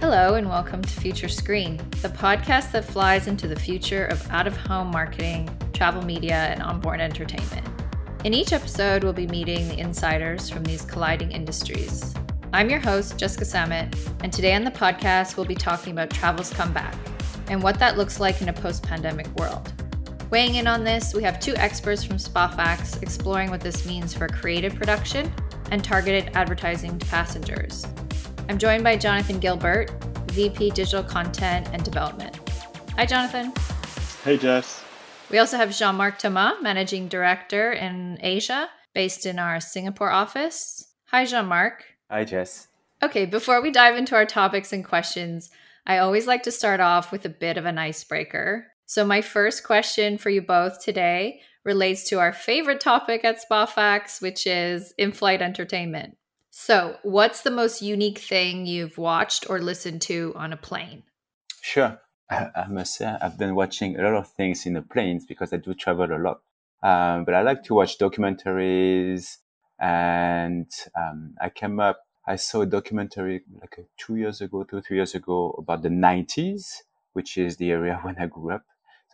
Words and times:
Hello, 0.00 0.34
and 0.34 0.48
welcome 0.48 0.80
to 0.80 1.00
Future 1.00 1.28
Screen, 1.28 1.76
the 2.00 2.08
podcast 2.08 2.72
that 2.72 2.84
flies 2.86 3.26
into 3.26 3.46
the 3.46 3.58
future 3.58 4.06
of 4.06 4.26
out 4.30 4.46
of 4.46 4.56
home 4.56 4.90
marketing, 4.90 5.50
travel 5.74 6.02
media, 6.02 6.34
and 6.34 6.62
onboard 6.62 7.00
entertainment. 7.00 7.66
In 8.24 8.32
each 8.32 8.54
episode, 8.54 9.04
we'll 9.04 9.12
be 9.12 9.26
meeting 9.26 9.68
the 9.68 9.78
insiders 9.78 10.48
from 10.48 10.64
these 10.64 10.82
colliding 10.82 11.32
industries. 11.32 12.14
I'm 12.54 12.70
your 12.70 12.80
host, 12.80 13.18
Jessica 13.18 13.44
Samet, 13.44 13.94
and 14.22 14.32
today 14.32 14.54
on 14.54 14.64
the 14.64 14.70
podcast, 14.70 15.36
we'll 15.36 15.44
be 15.44 15.54
talking 15.54 15.92
about 15.92 16.08
travel's 16.08 16.50
comeback 16.50 16.96
and 17.48 17.62
what 17.62 17.78
that 17.78 17.98
looks 17.98 18.18
like 18.20 18.40
in 18.40 18.48
a 18.48 18.54
post 18.54 18.82
pandemic 18.82 19.28
world. 19.38 19.72
Weighing 20.28 20.56
in 20.56 20.66
on 20.66 20.82
this, 20.82 21.14
we 21.14 21.22
have 21.22 21.38
two 21.38 21.54
experts 21.54 22.02
from 22.02 22.16
Spafax 22.16 23.00
exploring 23.00 23.48
what 23.48 23.60
this 23.60 23.86
means 23.86 24.12
for 24.12 24.26
creative 24.26 24.74
production 24.74 25.32
and 25.70 25.84
targeted 25.84 26.32
advertising 26.34 26.98
to 26.98 27.06
passengers. 27.06 27.86
I'm 28.48 28.58
joined 28.58 28.82
by 28.82 28.96
Jonathan 28.96 29.38
Gilbert, 29.38 29.92
VP 30.32 30.70
Digital 30.70 31.04
Content 31.04 31.68
and 31.72 31.84
Development. 31.84 32.36
Hi, 32.96 33.06
Jonathan. 33.06 33.52
Hey, 34.24 34.36
Jess. 34.36 34.82
We 35.30 35.38
also 35.38 35.58
have 35.58 35.76
Jean 35.76 35.94
Marc 35.94 36.18
Thomas, 36.18 36.56
Managing 36.60 37.06
Director 37.06 37.72
in 37.72 38.18
Asia, 38.20 38.68
based 38.94 39.26
in 39.26 39.38
our 39.38 39.60
Singapore 39.60 40.10
office. 40.10 40.88
Hi, 41.06 41.24
Jean 41.24 41.46
Marc. 41.46 41.84
Hi, 42.10 42.24
Jess. 42.24 42.66
Okay, 43.00 43.26
before 43.26 43.62
we 43.62 43.70
dive 43.70 43.96
into 43.96 44.16
our 44.16 44.26
topics 44.26 44.72
and 44.72 44.84
questions, 44.84 45.50
I 45.86 45.98
always 45.98 46.26
like 46.26 46.42
to 46.42 46.50
start 46.50 46.80
off 46.80 47.12
with 47.12 47.24
a 47.24 47.28
bit 47.28 47.56
of 47.56 47.64
an 47.64 47.78
icebreaker. 47.78 48.72
So, 48.86 49.04
my 49.04 49.20
first 49.20 49.64
question 49.64 50.16
for 50.16 50.30
you 50.30 50.40
both 50.40 50.80
today 50.80 51.40
relates 51.64 52.08
to 52.10 52.20
our 52.20 52.32
favorite 52.32 52.80
topic 52.80 53.24
at 53.24 53.40
Spafax, 53.42 54.22
which 54.22 54.46
is 54.46 54.94
in 54.96 55.10
flight 55.10 55.42
entertainment. 55.42 56.16
So, 56.50 56.96
what's 57.02 57.42
the 57.42 57.50
most 57.50 57.82
unique 57.82 58.18
thing 58.18 58.64
you've 58.64 58.96
watched 58.96 59.50
or 59.50 59.58
listened 59.58 60.02
to 60.02 60.32
on 60.36 60.52
a 60.52 60.56
plane? 60.56 61.02
Sure. 61.60 62.00
I 62.30 62.66
must 62.68 62.94
say, 62.94 63.16
I've 63.20 63.36
been 63.36 63.56
watching 63.56 63.98
a 63.98 64.02
lot 64.02 64.14
of 64.14 64.28
things 64.28 64.66
in 64.66 64.74
the 64.74 64.82
planes 64.82 65.26
because 65.26 65.52
I 65.52 65.56
do 65.56 65.74
travel 65.74 66.12
a 66.12 66.16
lot. 66.16 66.40
Um, 66.80 67.24
but 67.24 67.34
I 67.34 67.42
like 67.42 67.64
to 67.64 67.74
watch 67.74 67.98
documentaries, 67.98 69.38
and 69.80 70.70
um, 70.96 71.34
I 71.40 71.50
came 71.50 71.80
up. 71.80 72.00
I 72.24 72.36
saw 72.36 72.60
a 72.60 72.66
documentary 72.66 73.42
like 73.60 73.78
two 73.96 74.14
years 74.14 74.40
ago, 74.40 74.62
two 74.62 74.80
three 74.80 74.98
years 74.98 75.16
ago 75.16 75.56
about 75.58 75.82
the 75.82 75.88
'90s, 75.88 76.82
which 77.14 77.36
is 77.36 77.56
the 77.56 77.72
area 77.72 77.98
when 78.02 78.16
I 78.18 78.26
grew 78.26 78.52
up. 78.52 78.64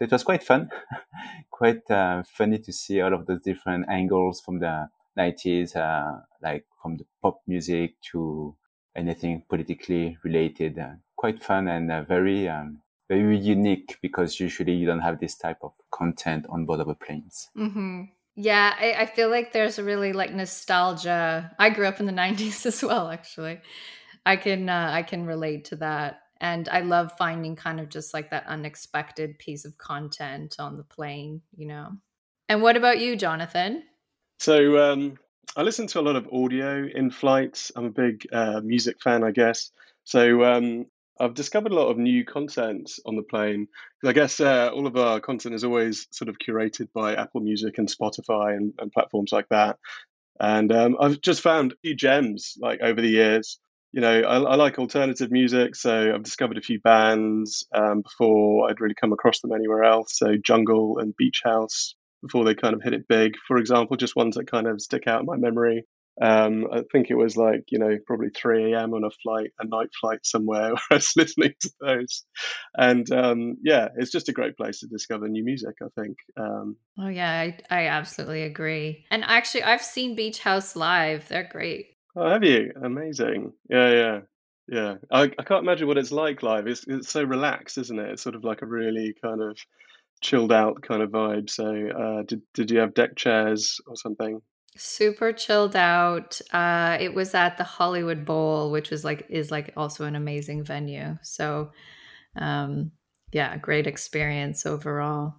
It 0.03 0.11
was 0.11 0.25
quite 0.25 0.43
fun, 0.43 0.69
quite 1.51 1.89
uh, 1.89 2.25
funny 2.27 2.59
to 2.59 2.73
see 2.73 3.01
all 3.01 3.15
of 3.15 3.27
those 3.27 3.43
different 3.43 3.87
angles 3.89 4.41
from 4.41 4.59
the 4.59 4.89
90s, 5.17 5.77
uh, 5.77 6.23
like 6.43 6.65
from 6.83 6.97
the 6.97 7.05
pop 7.23 7.41
music 7.47 7.95
to 8.11 8.57
anything 8.97 9.45
politically 9.49 10.19
related. 10.25 10.77
Uh, 10.77 10.95
quite 11.17 11.41
fun 11.41 11.69
and 11.69 11.93
uh, 11.93 12.03
very, 12.03 12.49
um, 12.49 12.83
very 13.09 13.39
unique 13.39 13.99
because 14.03 14.41
usually 14.41 14.73
you 14.73 14.87
don't 14.87 15.01
have 15.01 15.21
this 15.21 15.37
type 15.37 15.59
of 15.63 15.73
content 15.93 16.47
on 16.49 16.65
board 16.65 16.81
of 16.81 16.89
the 16.89 16.97
planes. 16.97 17.49
Mm-hmm. 17.57 18.05
Yeah, 18.35 18.75
I, 18.77 19.03
I, 19.03 19.07
feel 19.07 19.29
like 19.29 19.53
there's 19.53 19.79
really 19.79 20.13
like 20.13 20.33
nostalgia. 20.33 21.55
I 21.61 21.71
grew 21.71 21.87
up 21.87 22.01
in 22.01 22.07
the 22.07 22.13
90s 22.25 22.67
as 22.67 22.83
well, 22.83 23.09
actually. 23.09 23.61
I 24.27 24.37
can 24.37 24.69
uh, 24.69 24.91
I 24.93 25.03
can 25.03 25.27
relate 25.27 25.67
to 25.67 25.77
that. 25.77 26.22
And 26.43 26.69
I 26.69 26.81
love 26.81 27.13
finding 27.17 27.55
kind 27.55 27.79
of 27.79 27.89
just 27.89 28.13
like 28.13 28.31
that 28.31 28.47
unexpected 28.49 29.39
piece 29.39 29.65
of 29.65 29.79
content 29.79 30.57
on 30.59 30.77
the 30.77 30.83
plane, 30.83 31.41
you 31.57 31.67
know. 31.67 31.93
And 32.49 32.61
what 32.61 32.77
about 32.77 32.99
you, 32.99 33.15
Jonathan? 33.15 33.85
So 34.41 34.77
um, 34.93 35.19
I 35.57 35.63
listen 35.63 35.87
to 35.87 36.01
a 36.01 36.03
lot 36.03 36.17
of 36.17 36.29
audio 36.33 36.85
in 36.93 37.13
flights. 37.13 37.71
I'm 37.77 37.85
a 37.85 37.91
big 37.91 38.27
uh, 38.33 38.61
music 38.61 39.01
fan, 39.01 39.23
I 39.23 39.31
guess. 39.31 39.71
So 40.03 40.43
um, 40.43 40.87
I've 41.21 41.35
discovered 41.35 41.71
a 41.71 41.77
lot 41.77 41.91
of 41.91 41.97
new 41.97 42.25
content 42.25 42.91
on 43.07 43.15
the 43.15 43.23
plane. 43.23 43.69
I 44.05 44.13
guess 44.13 44.41
uh, 44.41 44.71
all 44.75 44.89
of 44.89 44.97
our 44.97 45.21
content 45.21 45.55
is 45.55 45.63
always 45.63 46.09
sort 46.11 46.29
of 46.29 46.39
curated 46.39 46.89
by 46.93 47.15
Apple 47.15 47.41
Music 47.41 47.79
and 47.79 47.89
Spotify 47.89 48.57
and, 48.57 48.75
and 48.81 48.91
platforms 48.91 49.31
like 49.31 49.49
that. 49.51 49.79
And 50.41 50.73
um, 50.73 50.97
I've 50.99 51.21
just 51.21 51.41
found 51.41 51.73
a 51.73 51.77
few 51.83 51.95
gems 51.95 52.59
like 52.61 52.81
over 52.81 53.01
the 53.01 53.09
years. 53.09 53.61
You 53.93 54.01
know, 54.01 54.21
I, 54.21 54.37
I 54.39 54.55
like 54.57 54.79
alternative 54.79 55.31
music, 55.31 55.77
so 55.77 56.13
I've 56.15 56.23
discovered 56.23 56.59
a 56.59 56.63
few 56.63 56.81
bands 56.81 57.67
um, 57.75 58.01
before 58.03 58.69
I'd 58.69 58.81
really 58.81 58.95
come 58.95 59.13
across 59.13 59.41
them 59.41 59.53
anywhere 59.53 59.85
else. 59.85 60.17
So 60.19 60.37
Jungle 60.43 60.99
and 60.99 61.17
Beach 61.17 61.43
House 61.45 61.95
before 62.23 62.45
they 62.45 62.55
kind 62.55 62.75
of 62.75 62.83
hit 62.83 62.95
it 62.95 63.09
big. 63.09 63.35
For 63.47 63.59
example, 63.59 63.97
just 63.97 64.17
ones 64.17 64.37
that 64.37 64.51
kind 64.51 64.67
of 64.67 64.81
stick 64.81 65.07
out 65.07 65.21
in 65.21 65.27
my 65.27 65.37
memory. 65.37 65.85
Um, 66.21 66.67
I 66.71 66.83
think 66.93 67.11
it 67.11 67.15
was 67.15 67.37
like, 67.37 67.65
you 67.71 67.79
know, 67.79 67.97
probably 68.07 68.29
3 68.31 68.73
a.m. 68.73 68.93
on 68.93 69.05
a 69.05 69.11
flight, 69.23 69.51
a 69.59 69.67
night 69.67 69.89
flight 69.99 70.21
somewhere 70.23 70.69
where 70.73 70.83
I 70.91 70.95
was 70.95 71.13
listening 71.17 71.55
to 71.61 71.71
those. 71.81 72.25
And 72.77 73.11
um, 73.11 73.57
yeah, 73.63 73.89
it's 73.97 74.13
just 74.13 74.29
a 74.29 74.33
great 74.33 74.57
place 74.57 74.81
to 74.81 74.87
discover 74.89 75.29
new 75.29 75.45
music, 75.45 75.75
I 75.83 75.89
think. 76.01 76.17
Um, 76.39 76.77
oh, 76.99 77.09
yeah, 77.09 77.31
I, 77.31 77.59
I 77.71 77.87
absolutely 77.87 78.43
agree. 78.43 79.07
And 79.11 79.25
actually, 79.25 79.63
I've 79.63 79.83
seen 79.83 80.15
Beach 80.15 80.41
House 80.41 80.77
live. 80.77 81.29
They're 81.29 81.49
great. 81.51 81.92
Oh, 82.15 82.29
have 82.29 82.45
you? 82.45 82.73
Amazing. 82.83 83.53
Yeah, 83.69 83.91
yeah. 83.91 84.21
Yeah, 84.69 84.95
I, 85.11 85.23
I 85.23 85.43
can't 85.43 85.65
imagine 85.65 85.89
what 85.89 85.99
it's 85.99 86.13
like 86.13 86.43
live. 86.43 86.67
It's, 86.67 86.85
it's 86.87 87.09
so 87.09 87.25
relaxed, 87.25 87.79
isn't 87.79 87.99
it? 87.99 88.11
It's 88.11 88.23
sort 88.23 88.37
of 88.37 88.45
like 88.45 88.63
a 88.63 88.67
really 88.67 89.15
kind 89.21 89.43
of 89.43 89.59
chilled 90.21 90.53
out 90.53 90.83
kind 90.83 91.03
of 91.03 91.11
vibe. 91.11 91.51
So, 91.51 91.67
uh, 91.67 92.23
did 92.23 92.43
did 92.55 92.71
you 92.71 92.79
have 92.79 92.95
deck 92.95 93.17
chairs 93.17 93.81
or 93.87 93.97
something? 93.97 94.41
Super 94.77 95.33
chilled 95.33 95.77
out. 95.77 96.41
Uh, 96.53 96.97
it 97.01 97.13
was 97.13 97.35
at 97.35 97.59
the 97.59 97.65
Hollywood 97.65 98.25
Bowl, 98.25 98.71
which 98.71 98.91
was 98.91 99.05
like 99.05 99.27
is 99.29 99.51
like 99.51 99.73
also 99.77 100.05
an 100.05 100.17
amazing 100.17 100.65
venue. 100.65 101.19
So, 101.23 101.73
um, 102.37 102.93
yeah, 103.33 103.57
great 103.59 103.87
experience 103.87 104.65
overall. 104.65 105.35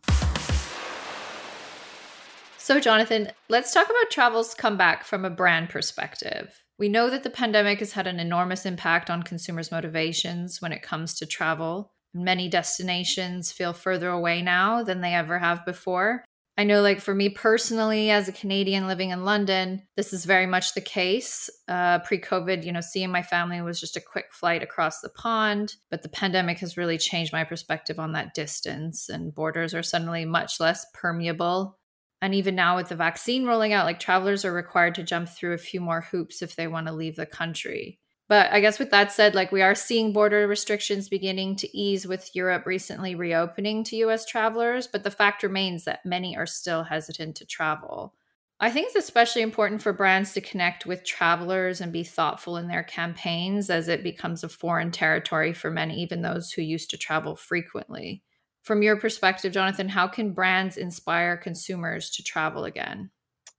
So, 2.63 2.79
Jonathan, 2.79 3.29
let's 3.49 3.73
talk 3.73 3.87
about 3.87 4.09
travel's 4.09 4.53
comeback 4.53 5.03
from 5.03 5.25
a 5.25 5.29
brand 5.29 5.67
perspective. 5.67 6.63
We 6.79 6.87
know 6.87 7.09
that 7.09 7.23
the 7.23 7.29
pandemic 7.29 7.79
has 7.79 7.91
had 7.91 8.07
an 8.07 8.21
enormous 8.21 8.65
impact 8.65 9.09
on 9.09 9.21
consumers' 9.21 9.69
motivations 9.69 10.61
when 10.61 10.71
it 10.71 10.81
comes 10.81 11.15
to 11.15 11.25
travel. 11.25 11.91
Many 12.13 12.47
destinations 12.47 13.51
feel 13.51 13.73
further 13.73 14.07
away 14.07 14.41
now 14.41 14.81
than 14.81 15.01
they 15.01 15.13
ever 15.13 15.39
have 15.39 15.65
before. 15.65 16.23
I 16.57 16.63
know, 16.63 16.81
like, 16.81 17.01
for 17.01 17.13
me 17.13 17.27
personally, 17.27 18.11
as 18.11 18.29
a 18.29 18.31
Canadian 18.31 18.87
living 18.87 19.09
in 19.09 19.25
London, 19.25 19.83
this 19.97 20.13
is 20.13 20.23
very 20.23 20.45
much 20.45 20.73
the 20.73 20.79
case. 20.79 21.49
Uh, 21.67 21.99
Pre 21.99 22.17
COVID, 22.17 22.63
you 22.63 22.71
know, 22.71 22.79
seeing 22.79 23.11
my 23.11 23.23
family 23.23 23.61
was 23.61 23.77
just 23.77 23.97
a 23.97 24.01
quick 24.01 24.27
flight 24.31 24.63
across 24.63 25.01
the 25.01 25.09
pond. 25.09 25.75
But 25.91 26.01
the 26.01 26.07
pandemic 26.07 26.59
has 26.59 26.77
really 26.77 26.97
changed 26.97 27.33
my 27.33 27.43
perspective 27.43 27.99
on 27.99 28.13
that 28.13 28.33
distance, 28.33 29.09
and 29.09 29.35
borders 29.35 29.73
are 29.73 29.83
suddenly 29.83 30.23
much 30.23 30.61
less 30.61 30.85
permeable. 30.93 31.77
And 32.23 32.33
even 32.33 32.55
now, 32.55 32.77
with 32.77 32.87
the 32.87 32.95
vaccine 32.95 33.45
rolling 33.45 33.73
out, 33.73 33.85
like, 33.85 33.99
travelers 33.99 34.45
are 34.45 34.53
required 34.53 34.95
to 34.95 35.03
jump 35.03 35.27
through 35.27 35.55
a 35.55 35.57
few 35.57 35.81
more 35.81 35.99
hoops 35.99 36.41
if 36.41 36.55
they 36.55 36.67
want 36.67 36.87
to 36.87 36.93
leave 36.93 37.17
the 37.17 37.25
country. 37.25 37.99
But 38.29 38.49
I 38.53 38.61
guess 38.61 38.79
with 38.79 38.91
that 38.91 39.11
said, 39.11 39.35
like 39.35 39.51
we 39.51 39.61
are 39.61 39.75
seeing 39.75 40.13
border 40.13 40.47
restrictions 40.47 41.09
beginning 41.09 41.57
to 41.57 41.77
ease 41.77 42.07
with 42.07 42.33
Europe 42.33 42.65
recently 42.65 43.13
reopening 43.13 43.83
to 43.83 43.97
US 43.97 44.25
travelers, 44.25 44.87
but 44.87 45.03
the 45.03 45.11
fact 45.11 45.43
remains 45.43 45.83
that 45.83 46.05
many 46.05 46.37
are 46.37 46.45
still 46.45 46.83
hesitant 46.83 47.35
to 47.35 47.45
travel. 47.45 48.13
I 48.57 48.71
think 48.71 48.87
it's 48.87 48.95
especially 48.95 49.41
important 49.41 49.81
for 49.81 49.91
brands 49.91 50.31
to 50.33 50.39
connect 50.39 50.85
with 50.85 51.03
travelers 51.03 51.81
and 51.81 51.91
be 51.91 52.05
thoughtful 52.05 52.55
in 52.55 52.69
their 52.69 52.83
campaigns 52.83 53.69
as 53.69 53.89
it 53.89 54.01
becomes 54.01 54.45
a 54.45 54.49
foreign 54.49 54.91
territory 54.91 55.51
for 55.51 55.69
many, 55.69 56.01
even 56.01 56.21
those 56.21 56.53
who 56.53 56.61
used 56.61 56.89
to 56.91 56.97
travel 56.97 57.35
frequently. 57.35 58.23
From 58.63 58.81
your 58.81 58.95
perspective, 58.95 59.51
Jonathan, 59.51 59.89
how 59.89 60.07
can 60.07 60.31
brands 60.31 60.77
inspire 60.77 61.35
consumers 61.35 62.09
to 62.11 62.23
travel 62.23 62.63
again? 62.63 63.09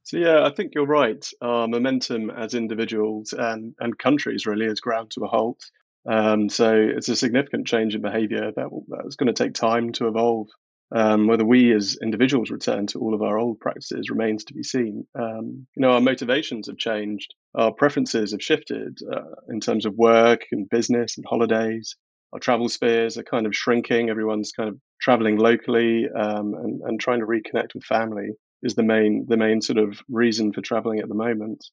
So 0.03 0.17
yeah, 0.17 0.45
I 0.45 0.51
think 0.51 0.73
you're 0.75 0.87
right. 0.87 1.27
Our 1.41 1.69
momentum 1.69 2.31
as 2.31 2.55
individuals 2.55 3.33
and, 3.33 3.75
and 3.81 3.99
countries 3.99 4.47
really 4.47 4.67
has 4.67 4.81
ground 4.81 5.11
to 5.13 5.25
a 5.25 5.29
halt. 5.29 5.63
Um, 6.07 6.49
so 6.49 6.75
it's 6.75 7.09
a 7.09 7.17
significant 7.17 7.67
change 7.67 7.95
in 7.95 8.03
behaviour 8.03 8.53
that 8.55 8.69
that's 8.89 9.17
going 9.17 9.33
to 9.33 9.45
take 9.45 9.55
time 9.55 9.93
to 9.93 10.09
evolve. 10.09 10.49
Um, 10.95 11.27
whether 11.27 11.45
we 11.45 11.75
as 11.75 11.99
individuals 12.03 12.51
return 12.51 12.87
to 12.89 13.01
all 13.01 13.15
of 13.15 13.23
our 13.23 13.39
old 13.39 13.59
practices 13.59 14.11
remains 14.11 14.45
to 14.45 14.55
be 14.55 14.63
seen. 14.63 15.07
Um, 15.19 15.67
you 15.75 15.81
know, 15.81 15.93
our 15.93 16.01
motivations 16.01 16.69
have 16.69 16.77
changed, 16.77 17.35
our 17.55 17.73
preferences 17.73 18.33
have 18.33 18.43
shifted 18.43 18.99
uh, 19.11 19.35
in 19.49 19.61
terms 19.61 19.87
of 19.87 19.95
work 19.97 20.43
and 20.53 20.69
business 20.69 21.17
and 21.17 21.27
holidays. 21.29 21.97
Our 22.35 22.41
travel 22.41 22.69
spheres 22.69 23.17
are 23.17 23.23
kind 23.23 23.47
of 23.47 23.55
shrinking. 23.55 24.11
Everyone's 24.11 24.53
kind 24.53 24.69
of 24.69 24.79
traveling 25.01 25.37
locally 25.37 26.07
um, 26.09 26.55
and, 26.55 26.81
and 26.83 27.01
trying 27.01 27.21
to 27.21 27.27
reconnect 27.27 27.75
with 27.75 27.85
family 27.85 28.31
is 28.63 28.75
the 28.75 28.83
main 28.83 29.27
the 29.29 29.37
main 29.37 29.61
sort 29.61 29.79
of 29.79 30.01
reason 30.09 30.53
for 30.53 30.61
traveling 30.61 30.99
at 30.99 31.09
the 31.09 31.15
moment. 31.15 31.65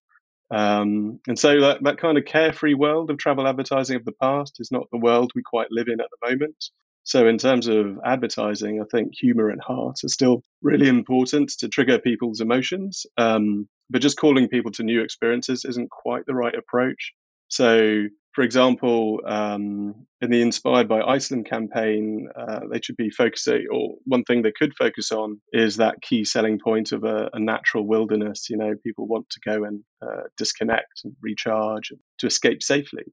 Um, 0.52 1.20
and 1.28 1.40
so 1.40 1.62
that, 1.62 1.84
that 1.84 1.98
kind 1.98 2.18
of 2.18 2.26
carefree 2.26 2.74
world 2.74 3.10
of 3.10 3.18
travel 3.18 3.48
advertising 3.48 3.96
of 3.96 4.06
the 4.06 4.12
past 4.12 4.58
is 4.60 4.70
not 4.72 4.88
the 4.92 5.00
world 5.00 5.32
we 5.34 5.42
quite 5.42 5.72
live 5.72 5.88
in 5.88 6.02
at 6.02 6.10
the 6.12 6.30
moment. 6.30 6.66
So, 7.04 7.28
in 7.28 7.40
terms 7.40 7.68
of 7.68 7.98
advertising, 8.06 8.80
I 8.80 8.86
think 8.92 9.14
humor 9.16 9.50
and 9.50 9.62
heart 9.62 10.04
are 10.04 10.10
still 10.10 10.44
really 10.62 10.88
important 10.88 11.50
to 11.60 11.70
trigger 11.70 11.98
people's 11.98 12.42
emotions. 12.42 13.06
Um, 13.18 13.68
but 13.90 14.02
just 14.02 14.20
calling 14.20 14.48
people 14.48 14.72
to 14.74 14.84
new 14.84 15.02
experiences 15.02 15.66
isn't 15.66 15.90
quite 15.90 16.26
the 16.28 16.36
right 16.36 16.54
approach. 16.54 17.14
So, 17.48 18.04
for 18.34 18.44
example, 18.44 19.20
um, 19.26 20.08
in 20.22 20.32
the 20.32 20.42
Inspired 20.42 20.88
by 20.88 21.02
Iceland 21.02 21.50
campaign, 21.50 22.30
uh, 22.36 22.62
they 22.72 22.80
should 22.82 22.96
be 22.96 23.10
focusing, 23.10 23.66
or 23.72 23.96
one 24.06 24.24
thing 24.24 24.42
they 24.42 24.54
could 24.54 24.74
focus 24.78 25.12
on 25.12 25.42
is 25.52 25.78
that 25.78 26.02
key 26.02 26.24
selling 26.24 26.60
point 26.60 26.94
of 26.94 27.04
a, 27.04 27.30
a 27.34 27.40
natural 27.40 27.86
wilderness. 27.86 28.50
You 28.50 28.58
know, 28.58 28.74
people 28.84 29.08
want 29.08 29.30
to 29.32 29.40
go 29.46 29.64
and 29.66 29.84
uh, 30.02 30.24
disconnect 30.38 31.02
and 31.04 31.14
recharge 31.22 31.92
and 31.92 32.00
to 32.20 32.28
escape 32.28 32.64
safely. 32.64 33.04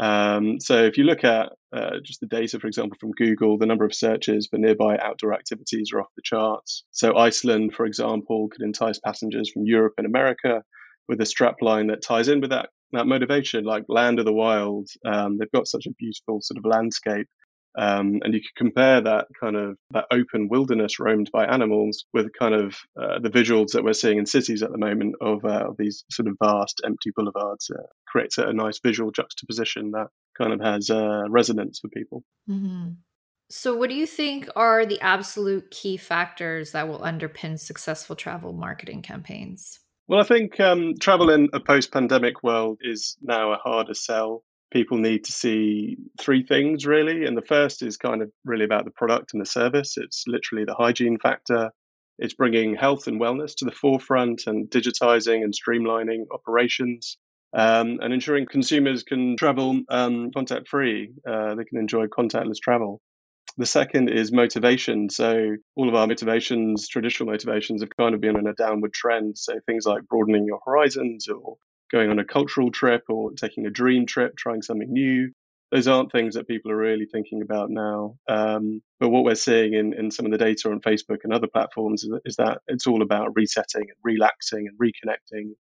Um, 0.00 0.58
so 0.58 0.84
if 0.84 0.96
you 0.96 1.04
look 1.04 1.22
at 1.22 1.52
uh, 1.76 1.98
just 2.02 2.20
the 2.20 2.26
data, 2.26 2.58
for 2.58 2.66
example, 2.66 2.96
from 2.98 3.12
Google, 3.12 3.58
the 3.58 3.66
number 3.66 3.84
of 3.84 3.94
searches 3.94 4.48
for 4.50 4.56
nearby 4.56 4.96
outdoor 4.96 5.34
activities 5.34 5.90
are 5.92 6.00
off 6.00 6.08
the 6.16 6.22
charts. 6.24 6.84
So 6.92 7.16
Iceland, 7.16 7.74
for 7.74 7.84
example, 7.84 8.48
could 8.48 8.62
entice 8.62 8.98
passengers 9.00 9.50
from 9.52 9.66
Europe 9.66 9.94
and 9.98 10.06
America 10.06 10.62
with 11.08 11.20
a 11.20 11.24
strapline 11.24 11.88
that 11.88 12.02
ties 12.02 12.28
in 12.28 12.40
with 12.40 12.50
that 12.50 12.70
that 12.92 13.06
motivation, 13.06 13.64
like 13.64 13.84
Land 13.88 14.18
of 14.18 14.24
the 14.24 14.32
Wild. 14.32 14.88
Um, 15.04 15.38
they've 15.38 15.50
got 15.52 15.68
such 15.68 15.86
a 15.86 15.92
beautiful 15.98 16.40
sort 16.40 16.58
of 16.58 16.64
landscape 16.64 17.28
um, 17.76 18.20
and 18.22 18.34
you 18.34 18.40
could 18.40 18.54
compare 18.54 19.00
that 19.00 19.28
kind 19.40 19.56
of 19.56 19.78
that 19.92 20.04
open 20.10 20.48
wilderness 20.48 21.00
roamed 21.00 21.30
by 21.32 21.46
animals 21.46 22.04
with 22.12 22.30
kind 22.38 22.54
of 22.54 22.76
uh, 23.00 23.18
the 23.18 23.30
visuals 23.30 23.72
that 23.72 23.82
we're 23.82 23.94
seeing 23.94 24.18
in 24.18 24.26
cities 24.26 24.62
at 24.62 24.70
the 24.70 24.78
moment 24.78 25.14
of, 25.20 25.44
uh, 25.44 25.68
these 25.78 26.04
sort 26.10 26.28
of 26.28 26.36
vast 26.42 26.82
empty 26.84 27.10
boulevards. 27.16 27.70
Uh, 27.70 27.82
creates 28.06 28.36
a, 28.36 28.52
nice 28.52 28.78
visual 28.84 29.10
juxtaposition 29.10 29.92
that 29.92 30.08
kind 30.36 30.52
of 30.52 30.60
has 30.60 30.90
uh, 30.90 31.22
resonance 31.30 31.80
for 31.80 31.88
people. 31.88 32.22
Mm-hmm. 32.48 32.90
So, 33.48 33.74
what 33.74 33.88
do 33.88 33.96
you 33.96 34.06
think 34.06 34.50
are 34.54 34.84
the 34.84 35.00
absolute 35.00 35.70
key 35.70 35.96
factors 35.96 36.72
that 36.72 36.88
will 36.88 37.00
underpin 37.00 37.58
successful 37.58 38.16
travel 38.16 38.52
marketing 38.52 39.00
campaigns? 39.00 39.80
Well, 40.12 40.20
I 40.20 40.24
think 40.24 40.60
um, 40.60 40.96
travel 41.00 41.30
in 41.30 41.48
a 41.54 41.60
post 41.60 41.90
pandemic 41.90 42.42
world 42.42 42.80
is 42.82 43.16
now 43.22 43.54
a 43.54 43.56
harder 43.56 43.94
sell 43.94 44.44
people 44.70 44.98
need 44.98 45.24
to 45.24 45.32
see 45.32 45.96
three 46.20 46.42
things 46.42 46.84
really. 46.84 47.24
And 47.24 47.34
the 47.34 47.40
first 47.40 47.82
is 47.82 47.96
kind 47.96 48.20
of 48.20 48.30
really 48.44 48.66
about 48.66 48.84
the 48.84 48.90
product 48.90 49.32
and 49.32 49.40
the 49.40 49.46
service. 49.46 49.96
It's 49.96 50.24
literally 50.26 50.66
the 50.66 50.74
hygiene 50.74 51.18
factor. 51.18 51.70
It's 52.18 52.34
bringing 52.34 52.74
health 52.74 53.06
and 53.06 53.18
wellness 53.18 53.54
to 53.56 53.64
the 53.64 53.72
forefront 53.72 54.42
and 54.46 54.68
digitizing 54.68 55.44
and 55.44 55.54
streamlining 55.54 56.24
operations. 56.30 57.16
Um, 57.54 57.98
and 58.02 58.12
ensuring 58.12 58.44
consumers 58.44 59.04
can 59.04 59.38
travel 59.38 59.80
um, 59.88 60.30
contact 60.30 60.68
free. 60.68 61.14
Uh, 61.26 61.54
they 61.54 61.64
can 61.64 61.78
enjoy 61.78 62.08
contactless 62.08 62.60
travel. 62.62 63.00
The 63.58 63.66
second 63.66 64.08
is 64.08 64.32
motivation. 64.32 65.10
So 65.10 65.56
all 65.76 65.88
of 65.88 65.94
our 65.94 66.06
motivations, 66.06 66.88
traditional 66.88 67.30
motivations, 67.30 67.82
have 67.82 67.94
kind 67.96 68.14
of 68.14 68.20
been 68.20 68.36
on 68.36 68.46
a 68.46 68.54
downward 68.54 68.92
trend. 68.92 69.36
So 69.36 69.60
things 69.66 69.84
like 69.84 70.06
broadening 70.08 70.46
your 70.46 70.60
horizons 70.64 71.28
or 71.28 71.56
going 71.90 72.10
on 72.10 72.18
a 72.18 72.24
cultural 72.24 72.70
trip 72.70 73.04
or 73.08 73.32
taking 73.32 73.66
a 73.66 73.70
dream 73.70 74.06
trip, 74.06 74.36
trying 74.36 74.62
something 74.62 74.90
new. 74.90 75.30
Those 75.70 75.88
aren't 75.88 76.12
things 76.12 76.34
that 76.34 76.48
people 76.48 76.70
are 76.70 76.76
really 76.76 77.06
thinking 77.06 77.42
about 77.42 77.70
now. 77.70 78.16
Um, 78.28 78.82
but 79.00 79.10
what 79.10 79.24
we're 79.24 79.34
seeing 79.34 79.74
in, 79.74 79.94
in 79.94 80.10
some 80.10 80.26
of 80.26 80.32
the 80.32 80.38
data 80.38 80.70
on 80.70 80.80
Facebook 80.80 81.18
and 81.24 81.32
other 81.32 81.46
platforms 81.46 82.04
is, 82.04 82.12
is 82.24 82.36
that 82.36 82.60
it's 82.66 82.86
all 82.86 83.02
about 83.02 83.36
resetting 83.36 83.82
and 83.82 83.98
relaxing 84.02 84.68
and 84.68 84.78
reconnecting. 84.78 85.52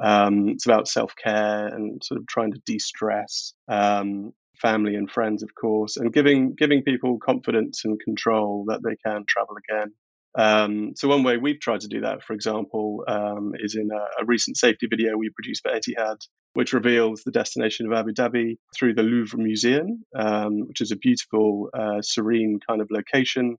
Um, 0.00 0.48
it's 0.48 0.66
about 0.66 0.88
self 0.88 1.14
care 1.16 1.68
and 1.68 2.02
sort 2.02 2.20
of 2.20 2.26
trying 2.26 2.52
to 2.52 2.62
de 2.66 2.78
stress. 2.78 3.54
Um, 3.68 4.32
family 4.62 4.94
and 4.94 5.10
friends, 5.10 5.42
of 5.42 5.50
course, 5.54 5.96
and 5.96 6.12
giving 6.12 6.54
giving 6.54 6.82
people 6.82 7.18
confidence 7.18 7.84
and 7.84 8.00
control 8.00 8.64
that 8.68 8.80
they 8.82 8.96
can 9.04 9.24
travel 9.28 9.56
again. 9.68 9.92
Um, 10.34 10.92
so 10.96 11.08
one 11.08 11.24
way 11.24 11.36
we've 11.36 11.60
tried 11.60 11.80
to 11.80 11.88
do 11.88 12.00
that, 12.02 12.22
for 12.22 12.32
example, 12.32 13.04
um, 13.06 13.52
is 13.58 13.74
in 13.74 13.90
a, 13.92 14.22
a, 14.22 14.24
recent 14.24 14.56
safety 14.56 14.86
video 14.88 15.18
we 15.18 15.28
produced 15.28 15.62
for 15.62 15.72
Etihad, 15.72 16.16
which 16.54 16.72
reveals 16.72 17.22
the 17.22 17.32
destination 17.32 17.86
of 17.86 17.92
Abu 17.92 18.12
Dhabi 18.12 18.56
through 18.74 18.94
the 18.94 19.02
Louvre 19.02 19.38
Museum, 19.38 20.04
um, 20.18 20.66
which 20.68 20.80
is 20.80 20.90
a 20.90 20.96
beautiful, 20.96 21.68
uh, 21.74 22.00
serene 22.00 22.60
kind 22.66 22.80
of 22.80 22.90
location. 22.90 23.58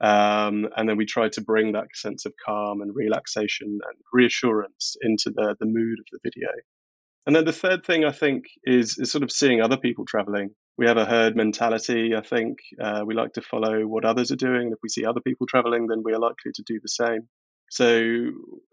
Um, 0.00 0.68
and 0.76 0.88
then 0.88 0.96
we 0.96 1.06
tried 1.06 1.32
to 1.34 1.42
bring 1.42 1.72
that 1.72 1.86
sense 1.94 2.26
of 2.26 2.34
calm 2.44 2.82
and 2.82 2.94
relaxation 2.94 3.68
and 3.68 3.96
reassurance 4.12 4.96
into 5.00 5.30
the, 5.30 5.54
the 5.60 5.66
mood 5.66 6.00
of 6.00 6.06
the 6.10 6.18
video. 6.24 6.48
And 7.26 7.34
then 7.34 7.44
the 7.44 7.52
third 7.52 7.84
thing 7.86 8.04
I 8.04 8.12
think 8.12 8.44
is, 8.64 8.98
is 8.98 9.10
sort 9.10 9.24
of 9.24 9.32
seeing 9.32 9.60
other 9.60 9.78
people 9.78 10.04
traveling 10.04 10.50
we 10.76 10.86
have 10.86 10.96
a 10.96 11.04
herd 11.04 11.36
mentality. 11.36 12.14
I 12.16 12.22
think 12.22 12.58
uh, 12.82 13.02
we 13.06 13.14
like 13.14 13.34
to 13.34 13.42
follow 13.42 13.86
what 13.86 14.04
others 14.04 14.32
are 14.32 14.36
doing. 14.36 14.70
If 14.72 14.78
we 14.82 14.88
see 14.88 15.04
other 15.04 15.20
people 15.20 15.46
traveling, 15.46 15.86
then 15.86 16.02
we 16.04 16.12
are 16.12 16.18
likely 16.18 16.52
to 16.54 16.62
do 16.66 16.80
the 16.82 16.88
same. 16.88 17.28
So, 17.70 17.86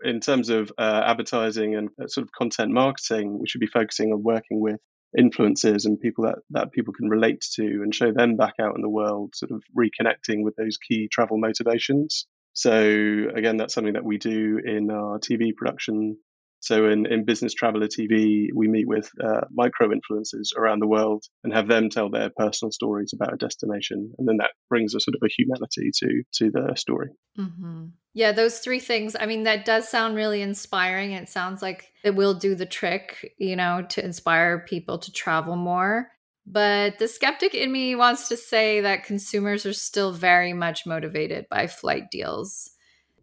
in 0.03 0.19
terms 0.19 0.49
of 0.49 0.71
uh, 0.77 1.01
advertising 1.05 1.75
and 1.75 1.89
uh, 2.01 2.07
sort 2.07 2.23
of 2.23 2.31
content 2.31 2.71
marketing, 2.71 3.39
we 3.39 3.47
should 3.47 3.61
be 3.61 3.67
focusing 3.67 4.11
on 4.11 4.23
working 4.23 4.59
with 4.59 4.79
influencers 5.17 5.85
and 5.85 5.99
people 5.99 6.25
that, 6.25 6.39
that 6.51 6.71
people 6.71 6.93
can 6.93 7.09
relate 7.09 7.43
to 7.53 7.63
and 7.63 7.93
show 7.93 8.11
them 8.11 8.35
back 8.35 8.55
out 8.59 8.75
in 8.75 8.81
the 8.81 8.89
world, 8.89 9.33
sort 9.35 9.51
of 9.51 9.61
reconnecting 9.77 10.43
with 10.43 10.55
those 10.55 10.77
key 10.77 11.07
travel 11.11 11.37
motivations. 11.37 12.27
So, 12.53 13.27
again, 13.33 13.57
that's 13.57 13.73
something 13.73 13.93
that 13.93 14.03
we 14.03 14.17
do 14.17 14.59
in 14.63 14.91
our 14.91 15.19
TV 15.19 15.55
production 15.55 16.17
so 16.61 16.87
in, 16.87 17.07
in 17.07 17.25
Business 17.25 17.55
Traveler 17.55 17.87
TV, 17.87 18.49
we 18.53 18.67
meet 18.67 18.87
with 18.87 19.09
uh, 19.21 19.41
micro 19.51 19.89
influencers 19.89 20.55
around 20.55 20.79
the 20.79 20.87
world 20.87 21.25
and 21.43 21.51
have 21.53 21.67
them 21.67 21.89
tell 21.89 22.09
their 22.09 22.29
personal 22.37 22.71
stories 22.71 23.13
about 23.13 23.33
a 23.33 23.37
destination, 23.37 24.13
and 24.17 24.27
then 24.27 24.37
that 24.37 24.51
brings 24.69 24.93
a 24.93 24.99
sort 24.99 25.15
of 25.15 25.21
a 25.23 25.33
humanity 25.35 25.89
to 25.95 26.23
to 26.33 26.51
the 26.51 26.75
story. 26.75 27.09
Mm-hmm. 27.37 27.87
Yeah, 28.13 28.31
those 28.31 28.59
three 28.59 28.79
things. 28.79 29.15
I 29.19 29.25
mean, 29.25 29.43
that 29.43 29.65
does 29.65 29.89
sound 29.89 30.15
really 30.15 30.41
inspiring. 30.41 31.13
It 31.13 31.29
sounds 31.29 31.63
like 31.63 31.91
it 32.03 32.15
will 32.15 32.35
do 32.35 32.53
the 32.53 32.65
trick, 32.65 33.33
you 33.39 33.55
know, 33.55 33.85
to 33.89 34.05
inspire 34.05 34.59
people 34.59 34.99
to 34.99 35.11
travel 35.11 35.55
more. 35.55 36.11
But 36.45 36.99
the 36.99 37.07
skeptic 37.07 37.55
in 37.55 37.71
me 37.71 37.95
wants 37.95 38.27
to 38.29 38.37
say 38.37 38.81
that 38.81 39.05
consumers 39.05 39.65
are 39.65 39.73
still 39.73 40.11
very 40.11 40.53
much 40.53 40.85
motivated 40.85 41.47
by 41.49 41.67
flight 41.67 42.11
deals. 42.11 42.71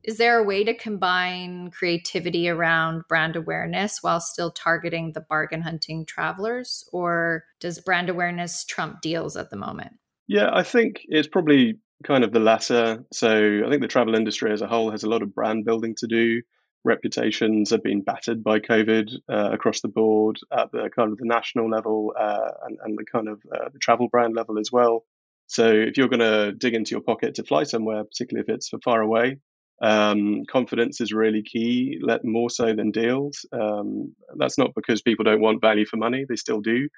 Is 0.05 0.19
there 0.19 0.39
a 0.39 0.45
way 0.45 0.65
to 0.65 0.75
combine 0.75 1.71
creativity 1.71 2.49
around 2.49 3.03
brand 3.09 3.37
awareness 3.37 3.99
while 4.03 4.21
still 4.21 4.51
targeting 4.51 5.13
the 5.13 5.21
bargain 5.21 5.61
hunting 5.61 6.07
travelers? 6.07 6.89
Or 6.93 7.45
does 7.61 7.81
brand 7.81 8.09
awareness 8.09 8.65
trump 8.65 9.01
deals 9.01 9.37
at 9.37 9.51
the 9.51 9.57
moment? 9.57 9.93
Yeah, 10.27 10.51
I 10.53 10.63
think 10.63 11.01
it's 11.09 11.29
probably 11.29 11.79
kind 12.05 12.25
of 12.25 12.33
the 12.33 12.41
latter. 12.41 13.05
So 13.13 13.63
I 13.67 13.69
think 13.69 13.83
the 13.83 13.89
travel 13.89 14.15
industry 14.15 14.53
as 14.53 14.63
a 14.63 14.69
whole 14.69 14.91
has 14.91 15.03
a 15.03 15.09
lot 15.09 15.23
of 15.23 15.35
brand 15.35 15.65
building 15.65 15.95
to 15.99 16.07
do. 16.07 16.43
Reputations 16.85 17.71
have 17.71 17.83
been 17.83 18.03
battered 18.03 18.45
by 18.45 18.61
COVID 18.61 19.11
uh, 19.29 19.51
across 19.53 19.81
the 19.81 19.89
board 19.89 20.39
at 20.53 20.71
the 20.71 20.91
kind 20.95 21.13
of 21.13 21.19
the 21.19 21.27
national 21.27 21.69
level 21.69 22.15
uh, 22.19 22.51
and, 22.67 22.79
and 22.85 22.97
the 22.97 23.05
kind 23.05 23.29
of 23.29 23.43
uh, 23.53 23.69
the 23.73 23.79
travel 23.79 24.09
brand 24.09 24.37
level 24.37 24.59
as 24.59 24.71
well. 24.71 25.05
So 25.49 25.67
if 25.67 25.97
you're 25.97 26.09
going 26.09 26.21
to 26.21 26.53
dig 26.53 26.75
into 26.75 26.93
your 26.93 27.01
pocket 27.01 27.35
to 27.37 27.43
fly 27.43 27.65
somewhere, 27.65 28.05
particularly 28.05 28.47
if 28.47 28.55
it's 28.55 28.69
for 28.69 28.79
far 28.85 29.01
away, 29.01 29.39
um, 29.81 30.45
confidence 30.51 31.01
is 31.01 31.13
really 31.13 31.43
key, 31.43 31.99
let 32.03 32.25
more 32.25 32.51
so 32.51 32.75
than 32.75 32.91
deals. 32.91 33.47
Um, 33.53 34.15
that's 34.37 34.59
not 34.59 34.75
because 34.75 35.03
people 35.03 35.25
don't 35.25 35.41
want 35.41 35.61
value 35.61 35.87
for 35.87 35.97
money; 35.97 36.25
they 36.29 36.37
still 36.37 36.61
do. 36.61 36.89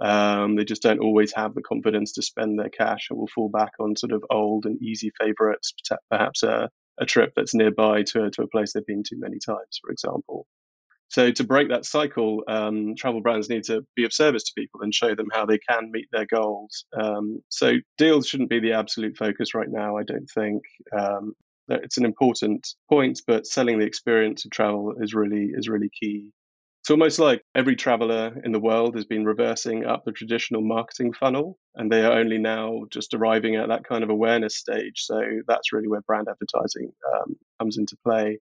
Um, 0.00 0.54
they 0.54 0.64
just 0.64 0.82
don't 0.82 1.00
always 1.00 1.32
have 1.34 1.54
the 1.54 1.62
confidence 1.62 2.12
to 2.12 2.22
spend 2.22 2.58
their 2.58 2.68
cash, 2.68 3.08
and 3.10 3.18
will 3.18 3.28
fall 3.34 3.48
back 3.48 3.72
on 3.80 3.96
sort 3.96 4.12
of 4.12 4.24
old 4.30 4.66
and 4.66 4.80
easy 4.80 5.10
favorites, 5.20 5.74
perhaps 6.10 6.42
a, 6.44 6.70
a 6.98 7.06
trip 7.06 7.32
that's 7.34 7.54
nearby 7.54 8.02
to 8.04 8.30
to 8.30 8.42
a 8.42 8.48
place 8.48 8.72
they've 8.72 8.86
been 8.86 9.02
to 9.04 9.16
many 9.16 9.38
times, 9.44 9.80
for 9.82 9.90
example. 9.90 10.46
So 11.10 11.30
to 11.30 11.44
break 11.44 11.70
that 11.70 11.86
cycle, 11.86 12.44
um, 12.48 12.94
travel 12.94 13.22
brands 13.22 13.48
need 13.48 13.64
to 13.64 13.82
be 13.96 14.04
of 14.04 14.12
service 14.12 14.44
to 14.44 14.52
people 14.54 14.82
and 14.82 14.94
show 14.94 15.14
them 15.14 15.28
how 15.32 15.46
they 15.46 15.58
can 15.58 15.90
meet 15.90 16.06
their 16.12 16.26
goals. 16.26 16.84
Um, 16.92 17.42
so 17.48 17.76
deals 17.96 18.28
shouldn't 18.28 18.50
be 18.50 18.60
the 18.60 18.72
absolute 18.72 19.16
focus 19.16 19.54
right 19.54 19.70
now, 19.70 19.96
I 19.96 20.02
don't 20.02 20.28
think. 20.34 20.62
Um, 20.96 21.32
it's 21.68 21.98
an 21.98 22.04
important 22.04 22.66
point, 22.88 23.20
but 23.26 23.46
selling 23.46 23.78
the 23.78 23.86
experience 23.86 24.44
of 24.44 24.50
travel 24.50 24.94
is 25.00 25.14
really 25.14 25.50
is 25.54 25.68
really 25.68 25.90
key. 26.00 26.30
It's 26.82 26.90
almost 26.90 27.18
like 27.18 27.42
every 27.54 27.76
traveler 27.76 28.40
in 28.44 28.52
the 28.52 28.60
world 28.60 28.94
has 28.94 29.04
been 29.04 29.24
reversing 29.24 29.84
up 29.84 30.04
the 30.04 30.12
traditional 30.12 30.62
marketing 30.62 31.12
funnel, 31.12 31.58
and 31.74 31.92
they 31.92 32.02
are 32.02 32.18
only 32.18 32.38
now 32.38 32.84
just 32.90 33.12
arriving 33.14 33.56
at 33.56 33.68
that 33.68 33.84
kind 33.84 34.02
of 34.02 34.10
awareness 34.10 34.56
stage. 34.56 35.02
So 35.04 35.20
that's 35.46 35.72
really 35.72 35.88
where 35.88 36.00
brand 36.02 36.28
advertising 36.30 36.92
um, 37.14 37.36
comes 37.58 37.76
into 37.76 37.96
play. 38.02 38.38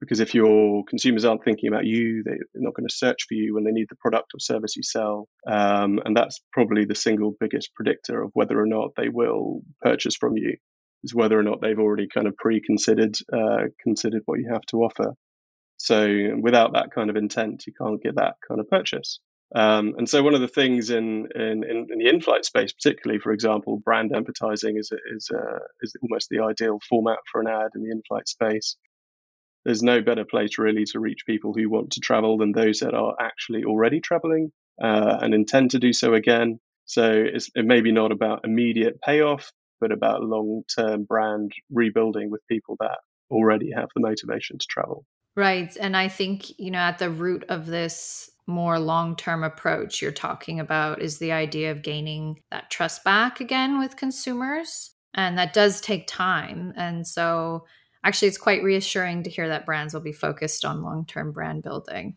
Because 0.00 0.20
if 0.20 0.34
your 0.34 0.84
consumers 0.84 1.24
aren't 1.24 1.44
thinking 1.44 1.68
about 1.68 1.86
you, 1.86 2.22
they're 2.24 2.38
not 2.54 2.74
going 2.74 2.86
to 2.86 2.94
search 2.94 3.24
for 3.26 3.34
you 3.34 3.54
when 3.54 3.64
they 3.64 3.72
need 3.72 3.86
the 3.88 3.96
product 3.96 4.32
or 4.34 4.38
service 4.38 4.76
you 4.76 4.82
sell. 4.82 5.28
Um, 5.50 5.98
and 6.04 6.16
that's 6.16 6.40
probably 6.52 6.84
the 6.84 6.94
single 6.94 7.34
biggest 7.40 7.74
predictor 7.74 8.22
of 8.22 8.30
whether 8.34 8.60
or 8.60 8.66
not 8.66 8.90
they 8.96 9.08
will 9.08 9.62
purchase 9.82 10.14
from 10.14 10.36
you 10.36 10.56
is 11.04 11.14
whether 11.14 11.38
or 11.38 11.42
not 11.42 11.60
they've 11.60 11.78
already 11.78 12.08
kind 12.12 12.26
of 12.26 12.36
pre-considered 12.36 13.16
uh, 13.32 13.64
considered 13.82 14.22
what 14.26 14.40
you 14.40 14.50
have 14.52 14.62
to 14.70 14.78
offer. 14.78 15.14
So 15.76 16.30
without 16.40 16.72
that 16.74 16.90
kind 16.92 17.08
of 17.08 17.16
intent, 17.16 17.64
you 17.66 17.72
can't 17.80 18.02
get 18.02 18.16
that 18.16 18.34
kind 18.46 18.60
of 18.60 18.68
purchase. 18.68 19.20
Um, 19.54 19.94
and 19.96 20.08
so 20.08 20.22
one 20.22 20.34
of 20.34 20.42
the 20.42 20.48
things 20.48 20.90
in, 20.90 21.28
in, 21.34 21.64
in, 21.64 21.86
the 21.98 22.08
in-flight 22.08 22.44
space, 22.44 22.72
particularly, 22.72 23.18
for 23.18 23.32
example, 23.32 23.80
brand 23.82 24.12
advertising 24.14 24.76
is, 24.76 24.92
is, 25.14 25.30
uh, 25.34 25.60
is 25.80 25.94
almost 26.02 26.28
the 26.30 26.40
ideal 26.40 26.78
format 26.86 27.18
for 27.30 27.40
an 27.40 27.46
ad 27.46 27.70
in 27.74 27.82
the 27.82 27.90
in-flight 27.90 28.28
space. 28.28 28.76
There's 29.64 29.82
no 29.82 30.02
better 30.02 30.24
place 30.24 30.58
really 30.58 30.84
to 30.92 31.00
reach 31.00 31.24
people 31.26 31.54
who 31.54 31.70
want 31.70 31.92
to 31.92 32.00
travel 32.00 32.36
than 32.36 32.52
those 32.52 32.80
that 32.80 32.94
are 32.94 33.14
actually 33.18 33.64
already 33.64 34.00
traveling 34.00 34.50
uh, 34.82 35.18
and 35.20 35.32
intend 35.32 35.70
to 35.70 35.78
do 35.78 35.92
so 35.92 36.12
again. 36.12 36.60
So 36.84 37.10
it 37.10 37.48
maybe 37.54 37.92
not 37.92 38.12
about 38.12 38.44
immediate 38.44 39.00
payoff, 39.00 39.50
but 39.80 39.92
about 39.92 40.22
long-term 40.22 41.04
brand 41.04 41.52
rebuilding 41.70 42.30
with 42.30 42.46
people 42.48 42.76
that 42.80 42.98
already 43.30 43.70
have 43.74 43.88
the 43.94 44.00
motivation 44.00 44.58
to 44.58 44.66
travel. 44.66 45.04
Right. 45.36 45.76
And 45.78 45.96
I 45.96 46.08
think, 46.08 46.58
you 46.58 46.70
know, 46.70 46.78
at 46.78 46.98
the 46.98 47.10
root 47.10 47.44
of 47.48 47.66
this 47.66 48.30
more 48.48 48.78
long 48.78 49.14
term 49.14 49.44
approach 49.44 50.00
you're 50.00 50.10
talking 50.10 50.58
about 50.58 51.00
is 51.00 51.18
the 51.18 51.32
idea 51.32 51.70
of 51.70 51.82
gaining 51.82 52.40
that 52.50 52.70
trust 52.70 53.04
back 53.04 53.40
again 53.40 53.78
with 53.78 53.96
consumers. 53.96 54.90
And 55.14 55.38
that 55.38 55.52
does 55.52 55.80
take 55.80 56.06
time. 56.06 56.72
And 56.76 57.06
so, 57.06 57.66
actually, 58.04 58.28
it's 58.28 58.38
quite 58.38 58.62
reassuring 58.62 59.22
to 59.22 59.30
hear 59.30 59.48
that 59.48 59.66
brands 59.66 59.94
will 59.94 60.00
be 60.00 60.12
focused 60.12 60.64
on 60.64 60.82
long 60.82 61.06
term 61.06 61.32
brand 61.32 61.62
building. 61.62 62.16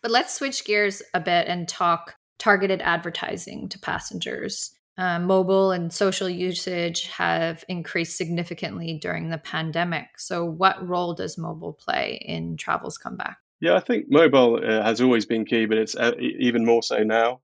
But 0.00 0.10
let's 0.10 0.34
switch 0.34 0.64
gears 0.64 1.02
a 1.12 1.20
bit 1.20 1.48
and 1.48 1.68
talk 1.68 2.14
targeted 2.38 2.80
advertising 2.80 3.68
to 3.70 3.78
passengers. 3.78 4.72
Uh, 4.98 5.20
mobile 5.20 5.70
and 5.70 5.92
social 5.92 6.28
usage 6.28 7.06
have 7.06 7.64
increased 7.68 8.16
significantly 8.16 8.98
during 9.00 9.30
the 9.30 9.38
pandemic. 9.38 10.08
So, 10.18 10.44
what 10.44 10.86
role 10.86 11.14
does 11.14 11.38
mobile 11.38 11.72
play 11.72 12.18
in 12.20 12.56
travel's 12.56 12.98
comeback? 12.98 13.38
Yeah, 13.60 13.76
I 13.76 13.80
think 13.80 14.06
mobile 14.08 14.56
uh, 14.56 14.82
has 14.82 15.00
always 15.00 15.24
been 15.24 15.44
key, 15.44 15.66
but 15.66 15.78
it's 15.78 15.94
uh, 15.94 16.12
even 16.18 16.64
more 16.64 16.82
so 16.82 17.04
now. 17.04 17.40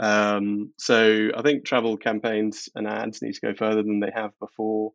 Um, 0.00 0.72
so 0.78 1.28
I 1.34 1.42
think 1.42 1.64
travel 1.64 1.96
campaigns 1.96 2.68
and 2.74 2.86
ads 2.86 3.22
need 3.22 3.34
to 3.34 3.40
go 3.40 3.54
further 3.54 3.82
than 3.82 4.00
they 4.00 4.10
have 4.14 4.32
before, 4.40 4.92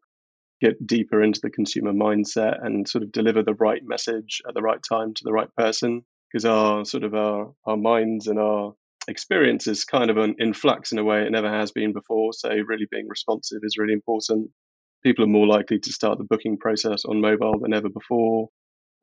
get 0.60 0.86
deeper 0.86 1.24
into 1.24 1.40
the 1.42 1.50
consumer 1.50 1.94
mindset, 1.94 2.64
and 2.64 2.88
sort 2.88 3.04
of 3.04 3.12
deliver 3.12 3.42
the 3.42 3.56
right 3.56 3.82
message 3.84 4.42
at 4.48 4.54
the 4.54 4.62
right 4.62 4.82
time 4.88 5.14
to 5.14 5.24
the 5.24 5.34
right 5.34 5.54
person. 5.56 6.04
Because 6.32 6.46
our 6.46 6.86
sort 6.86 7.04
of 7.04 7.14
our 7.14 7.54
our 7.66 7.78
minds 7.78 8.28
and 8.28 8.38
our 8.38 8.74
experience 9.08 9.68
is 9.68 9.84
kind 9.84 10.10
of 10.10 10.18
an, 10.18 10.36
in 10.40 10.54
flux 10.54 10.92
in 10.92 11.00
a 11.00 11.04
way 11.04 11.24
it 11.24 11.32
never 11.32 11.50
has 11.50 11.72
been 11.72 11.94
before. 11.94 12.34
So 12.34 12.50
really 12.50 12.88
being 12.90 13.08
responsive 13.08 13.60
is 13.64 13.78
really 13.78 13.94
important. 13.94 14.52
People 15.04 15.26
are 15.26 15.30
more 15.30 15.48
likely 15.48 15.80
to 15.80 15.92
start 15.92 16.18
the 16.18 16.24
booking 16.24 16.58
process 16.58 17.06
on 17.06 17.22
mobile 17.22 17.60
than 17.60 17.74
ever 17.74 17.90
before. 17.90 18.50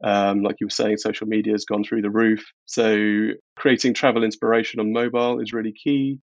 Um, 0.03 0.43
like 0.43 0.57
you 0.61 0.67
were 0.67 0.71
saying, 0.71 0.99
social 0.99 1.27
media 1.27 1.55
has 1.55 1.65
gone 1.65 1.83
through 1.83 2.03
the 2.03 2.11
roof. 2.11 2.45
So 2.67 3.31
creating 3.57 3.95
travel 3.95 4.23
inspiration 4.23 4.79
on 4.79 4.93
mobile 4.93 5.41
is 5.41 5.53
really 5.53 5.73
key. 5.73 6.21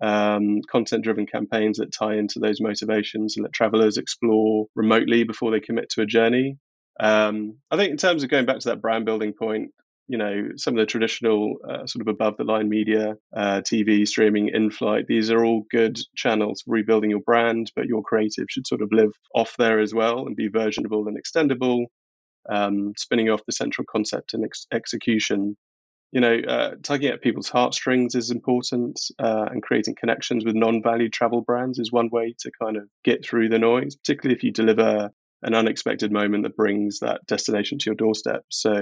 Um, 0.00 0.60
content 0.70 1.04
driven 1.04 1.26
campaigns 1.26 1.78
that 1.78 1.92
tie 1.92 2.14
into 2.14 2.38
those 2.38 2.60
motivations 2.60 3.36
and 3.36 3.44
let 3.44 3.52
travelers 3.52 3.98
explore 3.98 4.66
remotely 4.74 5.24
before 5.24 5.50
they 5.50 5.60
commit 5.60 5.90
to 5.90 6.02
a 6.02 6.06
journey. 6.06 6.56
Um, 7.00 7.56
I 7.70 7.76
think 7.76 7.90
in 7.90 7.96
terms 7.96 8.22
of 8.22 8.30
going 8.30 8.46
back 8.46 8.60
to 8.60 8.68
that 8.70 8.80
brand 8.80 9.04
building 9.04 9.32
point, 9.32 9.72
you 10.10 10.18
know, 10.18 10.48
some 10.56 10.74
of 10.74 10.80
the 10.80 10.86
traditional 10.86 11.54
uh, 11.64 11.86
sort 11.86 12.00
of 12.00 12.08
above 12.08 12.36
the 12.36 12.42
line 12.42 12.68
media, 12.68 13.14
uh, 13.32 13.60
TV, 13.60 14.04
streaming, 14.08 14.50
in 14.52 14.72
flight, 14.72 15.06
these 15.06 15.30
are 15.30 15.44
all 15.44 15.62
good 15.70 16.00
channels 16.16 16.62
for 16.62 16.72
rebuilding 16.72 17.10
your 17.10 17.20
brand, 17.20 17.70
but 17.76 17.86
your 17.86 18.02
creative 18.02 18.46
should 18.48 18.66
sort 18.66 18.82
of 18.82 18.90
live 18.90 19.12
off 19.36 19.54
there 19.56 19.78
as 19.78 19.94
well 19.94 20.26
and 20.26 20.34
be 20.34 20.48
versionable 20.48 21.06
and 21.06 21.16
extendable 21.16 21.84
um, 22.48 22.92
spinning 22.96 23.30
off 23.30 23.46
the 23.46 23.52
central 23.52 23.84
concept 23.88 24.34
and 24.34 24.44
ex- 24.44 24.66
execution. 24.72 25.56
You 26.10 26.20
know, 26.20 26.40
uh, 26.40 26.70
tugging 26.82 27.12
at 27.12 27.22
people's 27.22 27.48
heartstrings 27.48 28.16
is 28.16 28.32
important, 28.32 28.98
uh, 29.20 29.46
and 29.48 29.62
creating 29.62 29.94
connections 29.94 30.44
with 30.44 30.56
non-value 30.56 31.10
travel 31.10 31.42
brands 31.42 31.78
is 31.78 31.92
one 31.92 32.08
way 32.10 32.34
to 32.40 32.50
kind 32.60 32.76
of 32.76 32.88
get 33.04 33.24
through 33.24 33.48
the 33.48 33.60
noise, 33.60 33.94
particularly 33.94 34.34
if 34.34 34.42
you 34.42 34.50
deliver 34.50 35.10
an 35.42 35.54
unexpected 35.54 36.10
moment 36.10 36.42
that 36.42 36.56
brings 36.56 36.98
that 36.98 37.24
destination 37.26 37.78
to 37.78 37.86
your 37.86 37.94
doorstep. 37.94 38.42
So, 38.50 38.72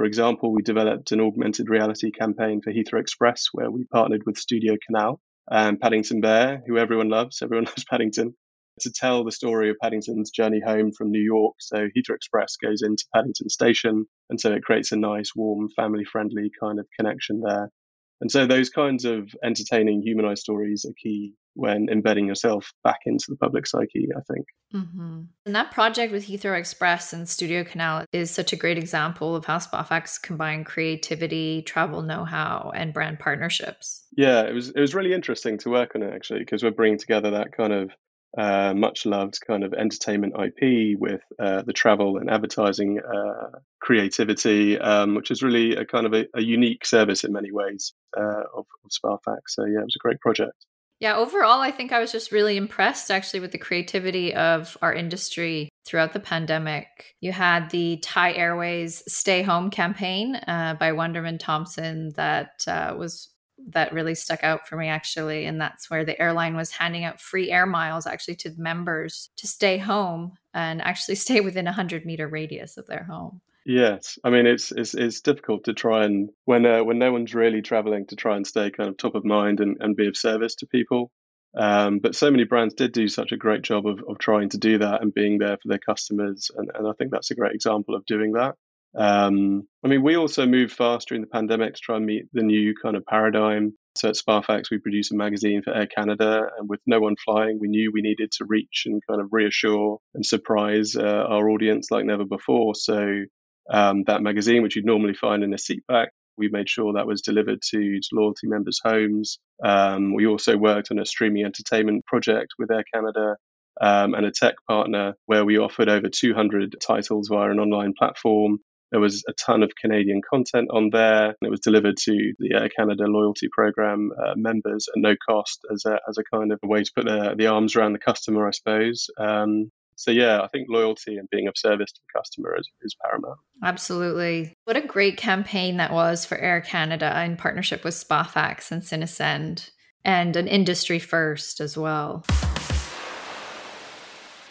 for 0.00 0.06
example, 0.06 0.50
we 0.50 0.62
developed 0.62 1.12
an 1.12 1.20
augmented 1.20 1.68
reality 1.68 2.10
campaign 2.10 2.62
for 2.62 2.72
Heathrow 2.72 3.02
Express 3.02 3.48
where 3.52 3.70
we 3.70 3.84
partnered 3.84 4.22
with 4.24 4.38
Studio 4.38 4.78
Canal 4.86 5.20
and 5.50 5.78
Paddington 5.78 6.22
Bear, 6.22 6.62
who 6.66 6.78
everyone 6.78 7.10
loves. 7.10 7.42
Everyone 7.42 7.66
loves 7.66 7.84
Paddington 7.84 8.34
to 8.80 8.90
tell 8.90 9.24
the 9.24 9.30
story 9.30 9.68
of 9.68 9.76
Paddington's 9.82 10.30
journey 10.30 10.62
home 10.66 10.92
from 10.96 11.10
New 11.10 11.20
York. 11.20 11.56
So 11.58 11.76
Heathrow 11.76 12.14
Express 12.14 12.56
goes 12.56 12.80
into 12.80 13.04
Paddington 13.14 13.50
Station, 13.50 14.06
and 14.30 14.40
so 14.40 14.54
it 14.54 14.62
creates 14.62 14.90
a 14.92 14.96
nice, 14.96 15.32
warm, 15.36 15.68
family-friendly 15.76 16.50
kind 16.58 16.80
of 16.80 16.86
connection 16.98 17.42
there. 17.46 17.70
And 18.20 18.30
so 18.30 18.46
those 18.46 18.68
kinds 18.68 19.04
of 19.04 19.34
entertaining, 19.42 20.02
humanized 20.02 20.42
stories 20.42 20.84
are 20.84 20.92
key 20.92 21.34
when 21.54 21.88
embedding 21.90 22.26
yourself 22.26 22.72
back 22.84 23.00
into 23.06 23.26
the 23.28 23.36
public 23.36 23.66
psyche, 23.66 24.08
I 24.16 24.20
think. 24.32 24.46
Mm-hmm. 24.74 25.20
And 25.46 25.54
that 25.54 25.70
project 25.70 26.12
with 26.12 26.26
Heathrow 26.26 26.58
Express 26.58 27.12
and 27.12 27.28
Studio 27.28 27.64
Canal 27.64 28.04
is 28.12 28.30
such 28.30 28.52
a 28.52 28.56
great 28.56 28.78
example 28.78 29.34
of 29.34 29.44
how 29.44 29.58
Spafax 29.58 30.20
combine 30.20 30.64
creativity, 30.64 31.62
travel 31.62 32.02
know-how, 32.02 32.72
and 32.74 32.92
brand 32.92 33.18
partnerships. 33.18 34.04
Yeah, 34.16 34.42
it 34.42 34.54
was 34.54 34.70
it 34.70 34.80
was 34.80 34.94
really 34.94 35.12
interesting 35.12 35.58
to 35.58 35.70
work 35.70 35.92
on 35.94 36.02
it 36.02 36.14
actually 36.14 36.40
because 36.40 36.62
we're 36.62 36.70
bringing 36.70 36.98
together 36.98 37.30
that 37.32 37.56
kind 37.56 37.72
of 37.72 37.90
uh, 38.38 38.72
much 38.74 39.06
loved 39.06 39.40
kind 39.44 39.64
of 39.64 39.74
entertainment 39.74 40.34
IP 40.38 40.96
with 40.98 41.20
uh, 41.40 41.62
the 41.62 41.72
travel 41.72 42.16
and 42.16 42.30
advertising 42.30 43.00
uh, 43.00 43.58
creativity, 43.80 44.78
um, 44.78 45.16
which 45.16 45.32
is 45.32 45.42
really 45.42 45.74
a 45.74 45.84
kind 45.84 46.06
of 46.06 46.14
a, 46.14 46.26
a 46.34 46.40
unique 46.40 46.86
service 46.86 47.24
in 47.24 47.32
many 47.32 47.50
ways 47.50 47.92
uh, 48.16 48.44
of, 48.54 48.66
of 48.84 48.90
Spafax. 48.90 49.40
So 49.48 49.64
yeah, 49.64 49.80
it 49.80 49.84
was 49.84 49.96
a 49.96 50.02
great 50.02 50.20
project. 50.20 50.66
Yeah, 51.00 51.16
overall, 51.16 51.60
I 51.60 51.70
think 51.70 51.92
I 51.92 51.98
was 51.98 52.12
just 52.12 52.30
really 52.30 52.58
impressed 52.58 53.10
actually 53.10 53.40
with 53.40 53.52
the 53.52 53.58
creativity 53.58 54.34
of 54.34 54.76
our 54.82 54.92
industry 54.92 55.70
throughout 55.86 56.12
the 56.12 56.20
pandemic. 56.20 57.14
You 57.22 57.32
had 57.32 57.70
the 57.70 57.96
Thai 58.02 58.34
Airways 58.34 59.02
Stay 59.08 59.40
Home 59.42 59.70
campaign 59.70 60.36
uh, 60.36 60.76
by 60.78 60.92
Wunderman 60.92 61.38
Thompson 61.38 62.10
that 62.16 62.64
uh, 62.66 62.94
was 62.98 63.30
that 63.68 63.92
really 63.92 64.14
stuck 64.14 64.42
out 64.42 64.66
for 64.66 64.76
me 64.76 64.88
actually 64.88 65.44
and 65.44 65.60
that's 65.60 65.90
where 65.90 66.04
the 66.04 66.20
airline 66.20 66.56
was 66.56 66.70
handing 66.70 67.04
out 67.04 67.20
free 67.20 67.50
air 67.50 67.66
miles 67.66 68.06
actually 68.06 68.34
to 68.34 68.50
members 68.56 69.30
to 69.36 69.46
stay 69.46 69.76
home 69.76 70.32
and 70.54 70.80
actually 70.82 71.14
stay 71.26 71.40
within 71.40 71.66
a 71.66 71.70
100 71.70 72.04
meter 72.06 72.26
radius 72.26 72.76
of 72.76 72.86
their 72.86 73.04
home 73.04 73.40
yes 73.70 74.18
i 74.24 74.30
mean 74.30 74.46
it's 74.46 74.72
it's, 74.72 74.94
it's 74.94 75.20
difficult 75.20 75.64
to 75.64 75.72
try 75.72 76.04
and 76.04 76.30
when 76.44 76.66
uh, 76.66 76.82
when 76.82 76.98
no 76.98 77.12
one's 77.12 77.34
really 77.34 77.62
traveling 77.62 78.06
to 78.06 78.16
try 78.16 78.36
and 78.36 78.46
stay 78.46 78.70
kind 78.70 78.88
of 78.88 78.96
top 78.96 79.14
of 79.14 79.24
mind 79.24 79.60
and, 79.60 79.76
and 79.80 79.96
be 79.96 80.08
of 80.08 80.16
service 80.16 80.56
to 80.56 80.66
people 80.66 81.10
um, 81.56 81.98
but 81.98 82.14
so 82.14 82.30
many 82.30 82.44
brands 82.44 82.74
did 82.74 82.92
do 82.92 83.08
such 83.08 83.32
a 83.32 83.36
great 83.36 83.62
job 83.62 83.84
of, 83.86 84.00
of 84.08 84.18
trying 84.18 84.48
to 84.50 84.58
do 84.58 84.78
that 84.78 85.02
and 85.02 85.12
being 85.12 85.38
there 85.38 85.56
for 85.56 85.68
their 85.68 85.78
customers 85.78 86.50
and, 86.56 86.70
and 86.74 86.86
i 86.88 86.92
think 86.98 87.10
that's 87.10 87.30
a 87.30 87.34
great 87.36 87.54
example 87.54 87.94
of 87.94 88.04
doing 88.06 88.32
that 88.32 88.54
um, 88.96 89.68
I 89.84 89.88
mean, 89.88 90.02
we 90.02 90.16
also 90.16 90.46
moved 90.46 90.72
fast 90.72 91.08
during 91.08 91.22
the 91.22 91.28
pandemic 91.28 91.74
to 91.74 91.80
try 91.80 91.96
and 91.96 92.06
meet 92.06 92.24
the 92.32 92.42
new 92.42 92.74
kind 92.82 92.96
of 92.96 93.06
paradigm. 93.06 93.74
So 93.96 94.08
at 94.08 94.16
Spafax, 94.16 94.64
we 94.70 94.78
produce 94.78 95.10
a 95.12 95.16
magazine 95.16 95.62
for 95.62 95.72
Air 95.74 95.86
Canada, 95.86 96.42
and 96.58 96.68
with 96.68 96.80
no 96.86 97.00
one 97.00 97.16
flying, 97.24 97.58
we 97.60 97.68
knew 97.68 97.92
we 97.92 98.02
needed 98.02 98.32
to 98.32 98.44
reach 98.44 98.84
and 98.86 99.00
kind 99.08 99.20
of 99.20 99.28
reassure 99.30 99.98
and 100.14 100.24
surprise 100.24 100.96
uh, 100.96 101.02
our 101.28 101.48
audience 101.50 101.90
like 101.90 102.04
never 102.04 102.24
before. 102.24 102.74
So 102.74 103.24
um, 103.68 104.04
that 104.06 104.22
magazine, 104.22 104.62
which 104.62 104.76
you'd 104.76 104.86
normally 104.86 105.14
find 105.14 105.42
in 105.42 105.54
a 105.54 105.58
seat 105.58 105.86
back, 105.86 106.10
we 106.36 106.48
made 106.48 106.68
sure 106.68 106.94
that 106.94 107.06
was 107.06 107.22
delivered 107.22 107.60
to, 107.70 107.78
to 107.78 108.08
loyalty 108.12 108.46
members' 108.46 108.80
homes. 108.82 109.38
Um, 109.64 110.14
we 110.14 110.26
also 110.26 110.56
worked 110.56 110.90
on 110.90 110.98
a 110.98 111.06
streaming 111.06 111.44
entertainment 111.44 112.06
project 112.06 112.54
with 112.58 112.70
Air 112.70 112.84
Canada 112.92 113.36
um, 113.80 114.14
and 114.14 114.26
a 114.26 114.30
tech 114.30 114.54
partner 114.68 115.14
where 115.26 115.44
we 115.44 115.58
offered 115.58 115.88
over 115.88 116.08
200 116.08 116.76
titles 116.80 117.28
via 117.28 117.50
an 117.50 117.60
online 117.60 117.92
platform 117.96 118.60
there 118.90 119.00
was 119.00 119.24
a 119.28 119.32
ton 119.32 119.62
of 119.62 119.72
Canadian 119.80 120.20
content 120.28 120.68
on 120.72 120.90
there. 120.90 121.26
And 121.26 121.36
it 121.42 121.50
was 121.50 121.60
delivered 121.60 121.96
to 121.98 122.32
the 122.38 122.54
Air 122.54 122.68
Canada 122.68 123.04
loyalty 123.06 123.48
program 123.50 124.10
uh, 124.18 124.34
members 124.36 124.88
at 124.94 125.00
no 125.00 125.14
cost 125.28 125.64
as 125.72 125.84
a, 125.86 125.98
as 126.08 126.18
a 126.18 126.24
kind 126.24 126.52
of 126.52 126.58
a 126.62 126.66
way 126.66 126.82
to 126.82 126.90
put 126.94 127.04
the, 127.04 127.34
the 127.36 127.46
arms 127.46 127.76
around 127.76 127.92
the 127.92 127.98
customer, 127.98 128.46
I 128.46 128.50
suppose. 128.50 129.06
Um, 129.18 129.70
so 130.00 130.10
yeah, 130.10 130.40
I 130.40 130.48
think 130.48 130.68
loyalty 130.70 131.18
and 131.18 131.28
being 131.28 131.46
of 131.46 131.58
service 131.58 131.92
to 131.92 132.00
the 132.00 132.18
customer 132.18 132.56
is, 132.58 132.66
is 132.80 132.96
paramount. 133.04 133.38
Absolutely. 133.62 134.54
What 134.64 134.78
a 134.78 134.80
great 134.80 135.18
campaign 135.18 135.76
that 135.76 135.92
was 135.92 136.24
for 136.24 136.38
Air 136.38 136.62
Canada 136.62 137.22
in 137.22 137.36
partnership 137.36 137.84
with 137.84 137.92
Spafax 137.92 138.72
and 138.72 138.80
Cinesend 138.80 139.68
and 140.02 140.36
an 140.36 140.48
industry 140.48 140.98
first 140.98 141.60
as 141.60 141.76
well. 141.76 142.24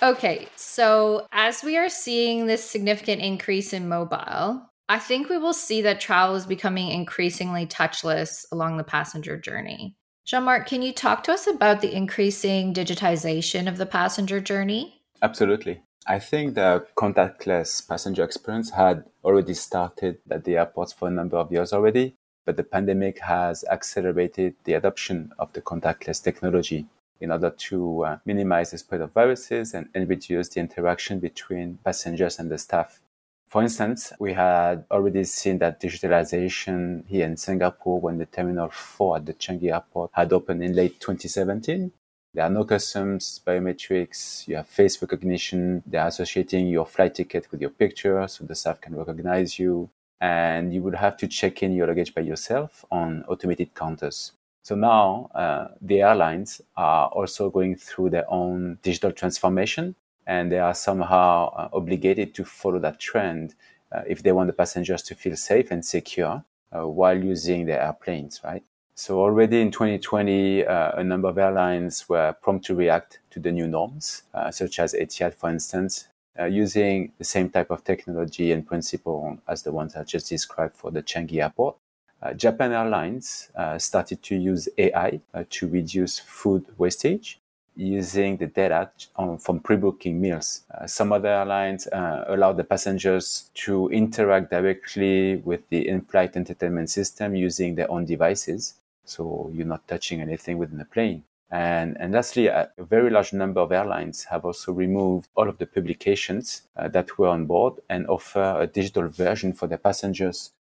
Okay, 0.03 0.47
so 0.55 1.25
as 1.31 1.63
we 1.63 1.77
are 1.77 1.89
seeing 1.89 2.45
this 2.45 2.63
significant 2.63 3.19
increase 3.19 3.73
in 3.73 3.89
mobile, 3.89 4.69
I 4.87 4.99
think 4.99 5.29
we 5.29 5.39
will 5.39 5.53
see 5.53 5.81
that 5.81 5.99
travel 5.99 6.35
is 6.35 6.45
becoming 6.45 6.89
increasingly 6.89 7.65
touchless 7.65 8.45
along 8.51 8.77
the 8.77 8.83
passenger 8.83 9.35
journey. 9.35 9.97
Jean 10.25 10.43
Marc, 10.43 10.67
can 10.67 10.83
you 10.83 10.93
talk 10.93 11.23
to 11.23 11.33
us 11.33 11.47
about 11.47 11.81
the 11.81 11.91
increasing 11.91 12.71
digitization 12.71 13.67
of 13.67 13.77
the 13.77 13.87
passenger 13.87 14.39
journey? 14.39 14.98
Absolutely. 15.21 15.81
I 16.07 16.19
think 16.19 16.55
the 16.55 16.85
contactless 16.95 17.87
passenger 17.87 18.23
experience 18.23 18.71
had 18.71 19.03
already 19.23 19.53
started 19.53 20.19
at 20.29 20.43
the 20.43 20.57
airports 20.57 20.93
for 20.93 21.07
a 21.07 21.11
number 21.11 21.37
of 21.37 21.51
years 21.51 21.73
already. 21.73 22.15
but 22.49 22.57
the 22.57 22.63
pandemic 22.63 23.19
has 23.19 23.63
accelerated 23.65 24.55
the 24.63 24.73
adoption 24.73 25.31
of 25.37 25.53
the 25.53 25.61
contactless 25.61 26.23
technology 26.23 26.83
in 27.21 27.31
order 27.31 27.51
to 27.51 28.03
uh, 28.03 28.17
minimize 28.25 28.71
the 28.71 28.77
spread 28.79 29.01
of 29.01 29.13
viruses 29.13 29.75
and, 29.75 29.87
and 29.93 30.09
reduce 30.09 30.49
the 30.49 30.59
interaction 30.59 31.19
between 31.19 31.77
passengers 31.85 32.39
and 32.39 32.49
the 32.49 32.57
staff. 32.57 33.01
For 33.49 33.61
instance, 33.61 34.13
we 34.19 34.33
had 34.33 34.83
already 34.89 35.25
seen 35.25 35.59
that 35.59 35.79
digitalization 35.79 37.05
here 37.05 37.27
in 37.27 37.37
Singapore 37.37 38.01
when 38.01 38.17
the 38.17 38.25
Terminal 38.25 38.69
4 38.69 39.17
at 39.17 39.27
the 39.27 39.35
Changi 39.35 39.71
Airport 39.71 40.09
had 40.13 40.33
opened 40.33 40.63
in 40.63 40.73
late 40.73 40.99
2017. 40.99 41.91
There 42.33 42.45
are 42.45 42.49
no 42.49 42.63
customs, 42.63 43.41
biometrics, 43.45 44.47
you 44.47 44.55
have 44.55 44.67
face 44.67 45.01
recognition, 45.01 45.81
they're 45.85 46.07
associating 46.07 46.67
your 46.67 46.85
flight 46.85 47.15
ticket 47.15 47.51
with 47.51 47.59
your 47.59 47.71
picture 47.71 48.27
so 48.27 48.45
the 48.45 48.55
staff 48.55 48.79
can 48.79 48.95
recognize 48.95 49.57
you. 49.57 49.89
And 50.21 50.73
you 50.73 50.83
would 50.83 50.95
have 50.95 51.17
to 51.17 51.27
check 51.27 51.63
in 51.63 51.73
your 51.73 51.87
luggage 51.87 52.13
by 52.13 52.21
yourself 52.21 52.85
on 52.91 53.23
automated 53.27 53.73
counters. 53.73 54.33
So 54.63 54.75
now 54.75 55.31
uh, 55.33 55.69
the 55.81 56.01
airlines 56.01 56.61
are 56.77 57.07
also 57.07 57.49
going 57.49 57.77
through 57.77 58.11
their 58.11 58.29
own 58.29 58.77
digital 58.83 59.11
transformation 59.11 59.95
and 60.27 60.51
they 60.51 60.59
are 60.59 60.75
somehow 60.75 61.49
uh, 61.55 61.69
obligated 61.73 62.35
to 62.35 62.45
follow 62.45 62.77
that 62.79 62.99
trend 62.99 63.55
uh, 63.91 64.01
if 64.07 64.21
they 64.21 64.31
want 64.31 64.45
the 64.45 64.53
passengers 64.53 65.01
to 65.03 65.15
feel 65.15 65.35
safe 65.35 65.71
and 65.71 65.83
secure 65.83 66.43
uh, 66.71 66.85
while 66.85 67.17
using 67.17 67.65
their 67.65 67.81
airplanes, 67.81 68.41
right? 68.43 68.63
So 68.99 69.21
already 69.21 69.61
in 69.61 69.71
2020, 69.71 70.65
uh, 70.65 70.91
a 70.99 71.03
number 71.05 71.29
of 71.29 71.37
airlines 71.37 72.09
were 72.09 72.35
prompt 72.41 72.65
to 72.65 72.75
react 72.75 73.19
to 73.31 73.39
the 73.39 73.49
new 73.49 73.65
norms, 73.65 74.23
uh, 74.33 74.51
such 74.51 74.77
as 74.77 74.93
Etihad, 74.93 75.33
for 75.35 75.49
instance, 75.49 76.09
using 76.49 77.13
the 77.17 77.23
same 77.23 77.49
type 77.49 77.71
of 77.71 77.85
technology 77.85 78.51
and 78.51 78.67
principle 78.67 79.37
as 79.47 79.63
the 79.63 79.71
ones 79.71 79.95
I 79.95 80.03
just 80.03 80.27
described 80.27 80.73
for 80.73 80.91
the 80.91 81.01
Changi 81.01 81.41
airport. 81.41 81.77
Uh, 82.21 82.33
Japan 82.33 82.73
Airlines 82.73 83.49
uh, 83.55 83.77
started 83.77 84.21
to 84.23 84.35
use 84.35 84.67
AI 84.77 85.21
uh, 85.33 85.45
to 85.49 85.69
reduce 85.69 86.19
food 86.19 86.65
wastage 86.77 87.39
using 87.77 88.35
the 88.35 88.47
data 88.47 88.91
on, 89.15 89.37
from 89.37 89.61
pre-booking 89.61 90.19
meals. 90.19 90.63
Uh, 90.77 90.85
some 90.85 91.13
other 91.13 91.29
airlines 91.29 91.87
uh, 91.87 92.25
allow 92.27 92.51
the 92.51 92.65
passengers 92.65 93.49
to 93.53 93.87
interact 93.91 94.51
directly 94.51 95.37
with 95.37 95.61
the 95.69 95.87
in-flight 95.87 96.35
entertainment 96.35 96.89
system 96.89 97.33
using 97.33 97.75
their 97.75 97.89
own 97.89 98.03
devices. 98.03 98.75
So 99.09 99.49
you're 99.53 99.65
not 99.65 99.87
touching 99.87 100.21
anything 100.21 100.57
within 100.57 100.77
the 100.77 100.85
plane. 100.85 101.23
And, 101.51 101.97
and 101.99 102.13
lastly, 102.13 102.45
a 102.47 102.69
very 102.77 103.09
large 103.09 103.33
number 103.33 103.59
of 103.59 103.71
airlines 103.71 104.25
have 104.25 104.45
also 104.45 104.71
removed 104.71 105.29
all 105.35 105.49
of 105.49 105.57
the 105.57 105.65
publications 105.65 106.61
uh, 106.77 106.87
that 106.89 107.17
were 107.17 107.27
on 107.27 107.45
board 107.45 107.73
and 107.89 108.07
offer 108.07 108.57
a 108.59 108.67
digital 108.67 109.07
version 109.07 109.53
for 109.53 109.65
their 109.65 109.79
passengers 109.79 110.51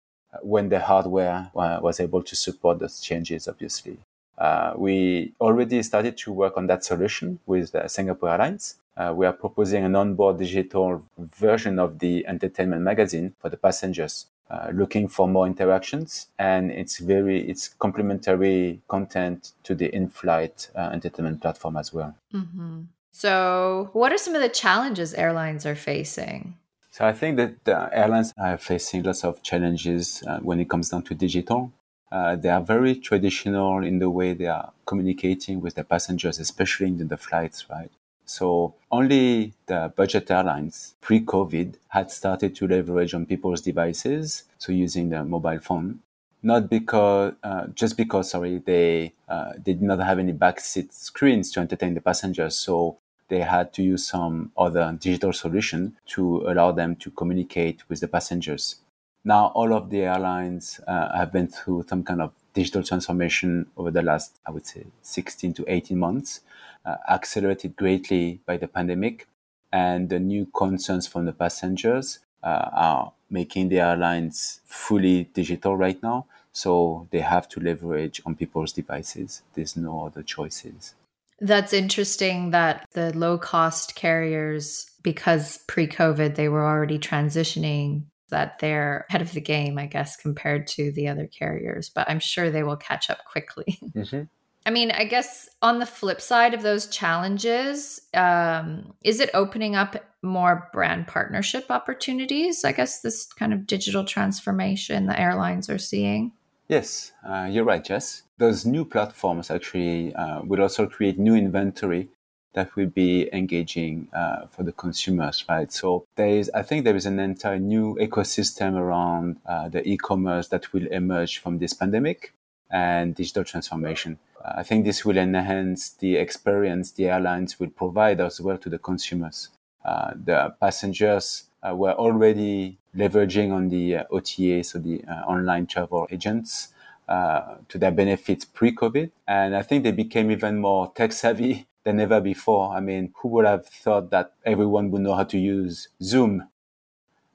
when 0.43 0.69
the 0.71 0.81
hardware 0.81 1.51
uh, 1.55 1.79
was 1.83 2.01
able 2.01 2.23
to 2.23 2.35
support 2.35 2.79
those 2.79 3.01
changes, 3.01 3.49
obviously. 3.49 3.99
Uh, 4.39 4.73
we 4.77 5.33
already 5.41 5.83
started 5.83 6.17
to 6.17 6.33
work 6.33 6.57
on 6.57 6.67
that 6.69 6.85
solution 6.85 7.39
with 7.47 7.75
uh, 7.75 7.87
Singapore 7.89 8.31
Airlines. 8.31 8.77
Uh, 8.97 9.13
we 9.15 9.27
are 9.27 9.33
proposing 9.33 9.85
an 9.85 9.95
onboard 9.95 10.39
digital 10.39 11.03
version 11.19 11.79
of 11.79 11.99
the 11.99 12.27
entertainment 12.27 12.83
magazine 12.83 13.35
for 13.39 13.49
the 13.49 13.57
passengers 13.57 14.27
uh, 14.51 14.71
looking 14.73 15.09
for 15.09 15.29
more 15.29 15.47
interactions 15.47 16.29
and 16.39 16.71
it's 16.71 16.99
very 16.99 17.49
it's 17.49 17.69
complementary 17.69 18.81
content 18.89 19.53
to 19.63 19.75
the 19.75 19.95
in-flight 19.95 20.71
uh, 20.75 20.91
entertainment 20.93 21.41
platform 21.41 21.77
as 21.77 21.93
well 21.93 22.15
mm-hmm. 22.33 22.81
so 23.13 23.91
what 23.93 24.13
are 24.13 24.19
some 24.19 24.35
of 24.35 24.41
the 24.41 24.49
challenges 24.49 25.15
airlines 25.15 25.67
are 25.67 25.75
facing 25.77 26.55
so 26.99 27.07
I 27.07 27.13
think 27.13 27.37
that 27.37 27.65
the 27.65 27.89
airlines 27.93 28.35
are 28.37 28.59
facing 28.59 29.05
lots 29.05 29.23
of 29.23 29.41
challenges 29.45 30.25
uh, 30.27 30.41
when 30.41 30.59
it 30.59 30.69
comes 30.69 30.89
down 30.89 31.03
to 31.05 31.15
digital. 31.15 31.71
Uh, 32.11 32.35
they 32.35 32.49
are 32.49 32.61
very 32.61 32.97
traditional 32.97 33.85
in 33.85 34.01
the 34.01 34.11
way 34.11 34.33
they 34.33 34.47
are 34.47 34.73
communicating 34.85 35.61
with 35.61 35.77
their 35.77 35.85
passengers, 35.85 36.41
especially 36.41 36.89
in 36.89 37.07
the 37.07 37.17
flights, 37.17 37.67
right? 37.71 37.93
So 38.29 38.75
only 38.91 39.55
the 39.67 39.91
budget 39.97 40.31
airlines 40.31 40.95
pre-COVID 41.01 41.77
had 41.89 42.11
started 42.11 42.55
to 42.57 42.69
leverage 42.69 43.15
on 43.15 43.25
people's 43.25 43.63
devices, 43.63 44.45
so 44.59 44.71
using 44.71 45.09
the 45.09 45.25
mobile 45.25 45.59
phone. 45.59 46.01
Not 46.43 46.69
because, 46.69 47.33
uh, 47.43 47.69
just 47.69 47.97
because, 47.97 48.31
sorry, 48.31 48.59
they 48.59 49.15
uh, 49.29 49.53
did 49.63 49.81
not 49.81 50.01
have 50.01 50.19
any 50.19 50.35
backseat 50.35 50.93
screens 50.93 51.51
to 51.53 51.61
entertain 51.61 51.95
the 51.95 52.03
passengers. 52.03 52.55
So 52.57 52.99
they 53.29 53.41
had 53.41 53.73
to 53.75 53.83
use 53.83 54.07
some 54.07 54.53
other 54.59 54.97
digital 55.01 55.33
solution 55.33 55.97
to 56.09 56.45
allow 56.47 56.73
them 56.73 56.97
to 56.97 57.11
communicate 57.11 57.89
with 57.89 58.01
the 58.01 58.09
passengers. 58.09 58.77
Now, 59.25 59.47
all 59.55 59.73
of 59.73 59.89
the 59.89 60.03
airlines 60.03 60.81
uh, 60.87 61.17
have 61.17 61.33
been 61.33 61.49
through 61.49 61.87
some 61.89 62.05
kind 62.05 62.21
of 62.21 62.35
digital 62.53 62.83
transformation 62.83 63.67
over 63.77 63.91
the 63.91 64.03
last, 64.03 64.39
I 64.47 64.51
would 64.51 64.67
say, 64.67 64.85
16 65.03 65.55
to 65.55 65.65
18 65.67 65.99
months, 65.99 66.41
uh, 66.85 66.97
accelerated 67.09 67.77
greatly 67.77 68.41
by 68.47 68.57
the 68.57 68.69
pandemic. 68.69 69.27
And 69.73 70.09
the 70.09 70.19
new 70.19 70.47
concerns 70.47 71.07
from 71.07 71.27
the 71.27 71.33
passengers 71.33 72.21
uh, 72.43 72.71
are 72.73 73.13
making 73.31 73.69
the 73.69 73.81
airlines 73.81 74.61
fully 74.65 75.25
digital 75.35 75.77
right 75.77 76.03
now. 76.03 76.27
So 76.53 77.07
they 77.11 77.21
have 77.21 77.49
to 77.51 77.61
leverage 77.61 78.23
on 78.25 78.35
people's 78.35 78.73
devices. 78.73 79.43
There's 79.55 79.77
no 79.77 80.07
other 80.07 80.23
choices. 80.23 80.95
That's 81.41 81.73
interesting 81.73 82.51
that 82.51 82.87
the 82.93 83.17
low 83.17 83.39
cost 83.39 83.95
carriers, 83.95 84.91
because 85.03 85.59
pre 85.69 85.87
COVID, 85.87 86.35
they 86.35 86.49
were 86.49 86.67
already 86.67 86.99
transitioning, 86.99 88.05
that 88.31 88.59
they're 88.59 89.07
ahead 89.09 89.23
of 89.23 89.33
the 89.33 89.41
game, 89.41 89.79
I 89.79 89.87
guess, 89.87 90.17
compared 90.17 90.67
to 90.69 90.91
the 90.93 91.09
other 91.09 91.27
carriers. 91.27 91.89
But 91.89 92.09
I'm 92.11 92.21
sure 92.21 92.51
they 92.51 92.63
will 92.63 92.77
catch 92.77 93.11
up 93.11 93.25
quickly. 93.25 93.79
Mm-hmm. 93.95 94.23
I 94.69 94.71
mean, 94.71 94.91
I 94.91 95.05
guess 95.05 95.49
on 95.63 95.79
the 95.79 95.87
flip 95.87 96.21
side 96.21 96.53
of 96.53 96.61
those 96.61 96.89
challenges, 96.89 98.03
um, 98.13 98.93
is 99.03 99.19
it 99.19 99.31
opening 99.33 99.75
up 99.75 99.97
more 100.21 100.69
brand 100.75 101.07
partnership 101.07 101.71
opportunities? 101.71 102.67
I 102.67 102.73
guess 102.73 103.01
this 103.01 103.25
kind 103.25 103.55
of 103.55 103.67
digital 103.67 104.05
transformation 104.05 105.07
the 105.07 105.19
airlines 105.19 105.71
are 105.71 105.79
seeing. 105.79 106.33
Yes, 106.69 107.13
uh, 107.27 107.49
you're 107.51 107.65
right, 107.65 107.83
Jess. 107.83 108.25
Those 108.37 108.67
new 108.67 108.85
platforms 108.85 109.51
actually 109.51 110.15
uh, 110.15 110.43
will 110.43 110.61
also 110.61 110.87
create 110.87 111.19
new 111.19 111.35
inventory 111.35 112.11
that 112.53 112.77
will 112.77 112.89
be 112.89 113.31
engaging 113.33 114.09
uh, 114.13 114.49
for 114.51 114.65
the 114.65 114.73
consumers, 114.73 115.47
right? 115.49 115.73
So 115.73 116.05
there 116.17 116.29
is, 116.29 116.51
I 116.55 116.61
think 116.61 116.85
there 116.85 116.97
is 116.97 117.07
an 117.07 117.19
entire 117.19 117.59
new 117.59 117.97
ecosystem 117.99 118.75
around 118.75 119.39
uh, 119.47 119.71
the 119.71 119.81
e-commerce 119.89 120.49
that 120.49 120.75
will 120.75 120.87
emerge 120.89 121.39
from 121.39 121.57
this 121.57 121.73
pandemic 121.73 122.35
and 122.71 123.15
digital 123.15 123.45
transformation. 123.45 124.19
I 124.45 124.63
think 124.63 124.85
this 124.85 125.05
will 125.05 125.19
enhance 125.19 125.91
the 125.91 126.17
experience 126.17 126.93
the 126.93 127.07
airlines 127.09 127.59
will 127.59 127.71
provide 127.71 128.21
as 128.21 128.41
well 128.41 128.59
to 128.59 128.69
the 128.69 128.79
consumers. 128.79 129.49
Uh, 129.85 130.13
the 130.25 130.55
passengers 130.61 131.45
uh, 131.63 131.75
were 131.75 131.93
already 131.93 132.79
leveraging 132.97 133.53
on 133.53 133.69
the 133.69 133.97
uh, 133.97 134.05
OTA, 134.11 134.65
so 134.65 134.79
the 134.79 135.03
uh, 135.09 135.13
online 135.27 135.67
travel 135.67 136.07
agents, 136.11 136.69
uh, 137.09 137.57
to 137.69 137.79
their 137.79 137.91
benefits 137.91 138.45
pre-COVID. 138.45 139.11
And 139.27 139.57
I 139.57 139.63
think 139.63 139.85
they 139.85 139.93
became 139.93 140.31
even 140.31 140.61
more 140.61 140.93
tech 140.95 141.13
savvy 141.13 141.67
than 141.85 142.01
ever 142.01 142.21
before. 142.21 142.73
I 142.75 142.81
mean, 142.81 143.13
who 143.17 143.29
would 143.29 143.47
have 143.47 143.67
thought 143.67 144.11
that 144.11 144.33
everyone 144.45 144.91
would 144.91 145.03
know 145.03 145.15
how 145.15 145.25
to 145.25 145.39
use 145.39 145.89
Zoom 146.03 146.49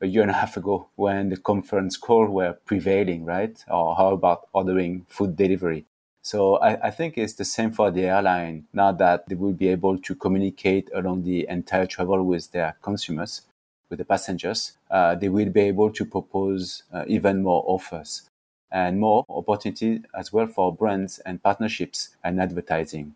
a 0.03 0.07
year 0.07 0.21
and 0.21 0.31
a 0.31 0.35
half 0.35 0.57
ago 0.57 0.87
when 0.95 1.29
the 1.29 1.37
conference 1.37 1.97
call 1.97 2.27
were 2.27 2.53
prevailing, 2.65 3.25
right? 3.25 3.63
Or 3.69 3.95
how 3.95 4.09
about 4.09 4.47
ordering 4.53 5.05
food 5.09 5.35
delivery? 5.35 5.85
So 6.21 6.55
I, 6.57 6.87
I, 6.87 6.91
think 6.91 7.17
it's 7.17 7.33
the 7.33 7.43
same 7.43 7.71
for 7.71 7.91
the 7.91 8.05
airline 8.05 8.65
now 8.71 8.93
that 8.93 9.27
they 9.27 9.35
will 9.35 9.51
be 9.51 9.67
able 9.67 9.97
to 9.97 10.15
communicate 10.15 10.89
along 10.93 11.23
the 11.23 11.45
entire 11.49 11.85
travel 11.85 12.23
with 12.23 12.51
their 12.51 12.77
consumers 12.81 13.41
with 13.89 13.99
the 13.99 14.05
passengers, 14.05 14.73
uh, 14.89 15.15
they 15.15 15.29
will 15.29 15.49
be 15.49 15.61
able 15.61 15.91
to 15.91 16.05
propose 16.05 16.83
uh, 16.93 17.03
even 17.07 17.43
more 17.43 17.63
offers 17.67 18.23
and 18.71 18.99
more 18.99 19.23
opportunity 19.29 20.01
as 20.17 20.33
well 20.33 20.47
for 20.47 20.73
brands 20.73 21.19
and 21.19 21.43
partnerships 21.43 22.15
and 22.23 22.41
advertising. 22.41 23.13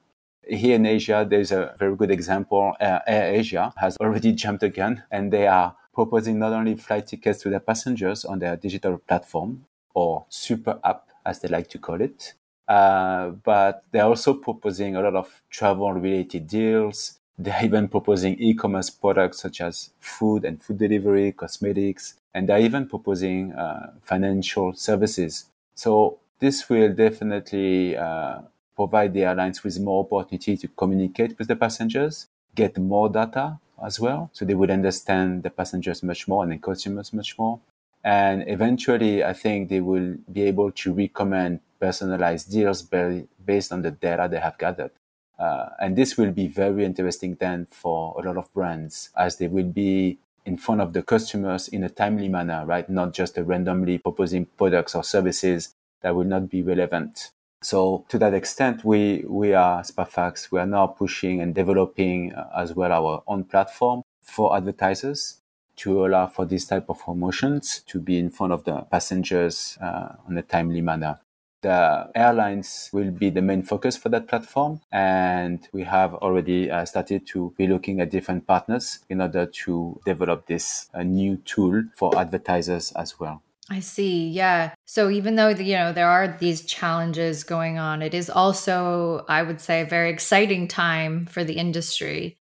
Here 0.47 0.75
in 0.75 0.85
Asia, 0.85 1.25
there's 1.27 1.51
a 1.51 1.75
very 1.79 1.95
good 1.95 2.11
example. 2.11 2.75
Air 2.79 3.01
Asia 3.07 3.73
has 3.77 3.97
already 3.97 4.31
jumped 4.43 4.71
gun 4.75 5.03
and 5.09 5.33
they 5.33 5.47
are 5.47 5.75
proposing 5.97 6.37
not 6.37 6.53
only 6.53 6.75
flight 6.75 7.07
tickets 7.07 7.41
to 7.41 7.49
their 7.49 7.59
passengers 7.59 8.23
on 8.23 8.37
their 8.37 8.55
digital 8.55 8.99
platform 8.99 9.65
or 9.95 10.25
super 10.29 10.79
app, 10.83 11.07
as 11.25 11.39
they 11.39 11.47
like 11.47 11.67
to 11.67 11.79
call 11.79 11.99
it, 11.99 12.35
uh, 12.67 13.29
but 13.43 13.83
they're 13.91 14.05
also 14.05 14.35
proposing 14.35 14.95
a 14.95 15.01
lot 15.01 15.15
of 15.15 15.41
travel 15.49 15.91
related 15.91 16.47
deals, 16.47 17.17
they're 17.39 17.63
even 17.63 17.87
proposing 17.87 18.35
e-commerce 18.37 18.91
products 18.91 19.41
such 19.41 19.59
as 19.59 19.89
food 19.99 20.45
and 20.45 20.61
food 20.61 20.77
delivery, 20.77 21.31
cosmetics, 21.31 22.13
and 22.35 22.47
they're 22.47 22.59
even 22.69 22.87
proposing 22.87 23.53
uh, 23.53 23.91
financial 24.03 24.73
services. 24.73 25.45
So 25.73 26.19
this 26.37 26.69
will 26.69 26.93
definitely 26.93 27.97
uh, 27.97 28.41
provide 28.75 29.15
the 29.15 29.23
airlines 29.23 29.63
with 29.63 29.79
more 29.79 30.05
opportunity 30.05 30.57
to 30.57 30.67
communicate 30.67 31.39
with 31.39 31.47
the 31.47 31.55
passengers, 31.55 32.27
get 32.53 32.77
more 32.77 33.09
data 33.09 33.57
as 33.85 33.99
well, 33.99 34.29
so 34.33 34.45
they 34.45 34.55
would 34.55 34.71
understand 34.71 35.43
the 35.43 35.49
passengers 35.49 36.03
much 36.03 36.27
more 36.27 36.43
and 36.43 36.51
the 36.51 36.57
consumers 36.57 37.13
much 37.13 37.37
more. 37.37 37.59
And 38.03 38.43
eventually, 38.47 39.23
I 39.23 39.33
think 39.33 39.69
they 39.69 39.81
will 39.81 40.15
be 40.31 40.43
able 40.43 40.71
to 40.71 40.93
recommend 40.93 41.59
personalized 41.79 42.51
deals 42.51 42.81
based 42.81 43.71
on 43.71 43.81
the 43.81 43.91
data 43.91 44.27
they 44.29 44.39
have 44.39 44.57
gathered. 44.57 44.91
Uh, 45.37 45.69
and 45.79 45.95
this 45.95 46.17
will 46.17 46.31
be 46.31 46.47
very 46.47 46.83
interesting 46.83 47.35
then 47.39 47.67
for 47.69 48.15
a 48.19 48.25
lot 48.25 48.37
of 48.37 48.51
brands 48.53 49.09
as 49.15 49.37
they 49.37 49.47
will 49.47 49.67
be 49.67 50.17
in 50.45 50.57
front 50.57 50.81
of 50.81 50.93
the 50.93 51.03
customers 51.03 51.67
in 51.67 51.83
a 51.83 51.89
timely 51.89 52.29
manner, 52.29 52.65
right? 52.65 52.89
Not 52.89 53.13
just 53.13 53.37
randomly 53.37 53.97
proposing 53.97 54.45
products 54.57 54.95
or 54.95 55.03
services 55.03 55.75
that 56.01 56.15
will 56.15 56.23
not 56.23 56.49
be 56.49 56.61
relevant. 56.61 57.31
So 57.61 58.05
to 58.09 58.19
that 58.19 58.33
extent, 58.33 58.85
we, 58.85 59.23
we 59.27 59.53
are 59.53 59.81
Spafax. 59.81 60.51
We 60.51 60.59
are 60.59 60.67
now 60.67 60.87
pushing 60.87 61.41
and 61.41 61.55
developing 61.55 62.33
uh, 62.33 62.49
as 62.55 62.75
well 62.75 62.91
our 62.91 63.23
own 63.27 63.45
platform 63.45 64.03
for 64.21 64.55
advertisers 64.55 65.41
to 65.77 66.05
allow 66.05 66.27
for 66.27 66.45
this 66.45 66.65
type 66.65 66.85
of 66.89 66.99
promotions 66.99 67.83
to 67.87 67.99
be 67.99 68.17
in 68.17 68.29
front 68.29 68.53
of 68.53 68.63
the 68.63 68.81
passengers 68.91 69.77
uh, 69.81 70.09
on 70.27 70.37
a 70.37 70.41
timely 70.41 70.81
manner. 70.81 71.19
The 71.61 72.09
airlines 72.13 72.89
will 72.93 73.09
be 73.11 73.31
the 73.31 73.41
main 73.41 73.63
focus 73.63 73.97
for 73.97 74.09
that 74.09 74.27
platform. 74.27 74.81
And 74.91 75.67
we 75.73 75.83
have 75.83 76.13
already 76.15 76.69
uh, 76.69 76.85
started 76.85 77.25
to 77.27 77.53
be 77.57 77.67
looking 77.67 77.99
at 77.99 78.11
different 78.11 78.45
partners 78.45 78.99
in 79.09 79.21
order 79.21 79.45
to 79.45 79.99
develop 80.05 80.45
this 80.45 80.89
uh, 80.93 81.03
new 81.03 81.37
tool 81.37 81.83
for 81.95 82.17
advertisers 82.17 82.91
as 82.93 83.19
well. 83.19 83.41
I 83.69 83.81
see. 83.81 84.29
Yeah. 84.29 84.73
So 84.85 85.09
even 85.09 85.35
though 85.35 85.49
you 85.49 85.75
know 85.75 85.91
there 85.91 86.09
are 86.09 86.37
these 86.39 86.63
challenges 86.63 87.43
going 87.43 87.77
on, 87.77 88.01
it 88.01 88.13
is 88.13 88.29
also 88.29 89.25
I 89.27 89.43
would 89.43 89.59
say 89.59 89.81
a 89.81 89.85
very 89.85 90.09
exciting 90.09 90.67
time 90.67 91.25
for 91.25 91.43
the 91.43 91.53
industry. 91.53 92.37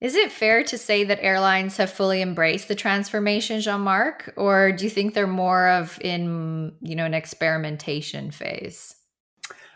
Is 0.00 0.14
it 0.14 0.30
fair 0.30 0.62
to 0.62 0.78
say 0.78 1.02
that 1.02 1.18
airlines 1.20 1.76
have 1.78 1.90
fully 1.90 2.22
embraced 2.22 2.68
the 2.68 2.76
transformation, 2.76 3.60
Jean-Marc, 3.60 4.32
or 4.36 4.70
do 4.70 4.84
you 4.84 4.90
think 4.90 5.14
they're 5.14 5.26
more 5.26 5.68
of 5.68 5.98
in, 6.00 6.72
you 6.80 6.94
know, 6.94 7.04
an 7.04 7.14
experimentation 7.14 8.30
phase? 8.30 8.94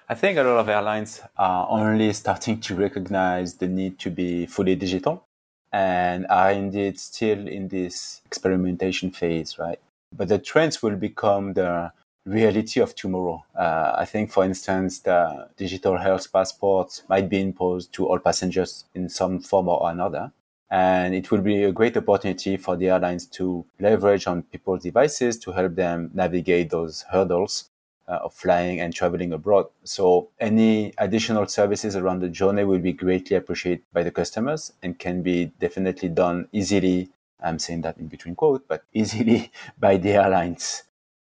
I 0.08 0.14
think 0.14 0.38
a 0.38 0.44
lot 0.44 0.58
of 0.58 0.68
airlines 0.68 1.20
are 1.36 1.66
only 1.68 2.12
starting 2.12 2.60
to 2.60 2.76
recognize 2.76 3.54
the 3.54 3.66
need 3.66 3.98
to 3.98 4.10
be 4.10 4.46
fully 4.46 4.76
digital 4.76 5.26
and 5.72 6.26
are 6.28 6.52
indeed 6.52 7.00
still 7.00 7.48
in 7.48 7.66
this 7.66 8.20
experimentation 8.24 9.10
phase, 9.10 9.58
right? 9.58 9.80
But 10.12 10.28
the 10.28 10.38
trends 10.38 10.82
will 10.82 10.96
become 10.96 11.54
the 11.54 11.92
reality 12.24 12.80
of 12.80 12.94
tomorrow. 12.94 13.44
Uh, 13.54 13.94
I 13.98 14.04
think, 14.04 14.30
for 14.30 14.44
instance, 14.44 15.00
the 15.00 15.48
digital 15.56 15.96
health 15.96 16.32
passport 16.32 17.02
might 17.08 17.28
be 17.28 17.40
imposed 17.40 17.92
to 17.94 18.06
all 18.06 18.18
passengers 18.18 18.84
in 18.94 19.08
some 19.08 19.40
form 19.40 19.68
or 19.68 19.90
another. 19.90 20.32
And 20.70 21.14
it 21.14 21.30
will 21.30 21.42
be 21.42 21.64
a 21.64 21.72
great 21.72 21.96
opportunity 21.96 22.56
for 22.56 22.76
the 22.76 22.88
airlines 22.88 23.26
to 23.26 23.64
leverage 23.78 24.26
on 24.26 24.42
people's 24.44 24.82
devices 24.82 25.38
to 25.40 25.52
help 25.52 25.74
them 25.74 26.10
navigate 26.14 26.70
those 26.70 27.04
hurdles 27.10 27.68
uh, 28.08 28.20
of 28.24 28.34
flying 28.34 28.80
and 28.80 28.94
traveling 28.94 29.32
abroad. 29.32 29.66
So 29.84 30.30
any 30.40 30.94
additional 30.98 31.46
services 31.46 31.94
around 31.94 32.20
the 32.20 32.28
journey 32.28 32.64
will 32.64 32.78
be 32.78 32.92
greatly 32.92 33.36
appreciated 33.36 33.84
by 33.92 34.02
the 34.02 34.10
customers 34.10 34.72
and 34.82 34.98
can 34.98 35.22
be 35.22 35.46
definitely 35.60 36.08
done 36.08 36.48
easily. 36.52 37.10
I'm 37.42 37.58
saying 37.58 37.82
that 37.82 37.98
in 37.98 38.08
between 38.08 38.34
quote, 38.34 38.66
but 38.68 38.84
easily 38.92 39.50
by 39.78 39.96
the 39.96 40.10
airlines. 40.12 40.84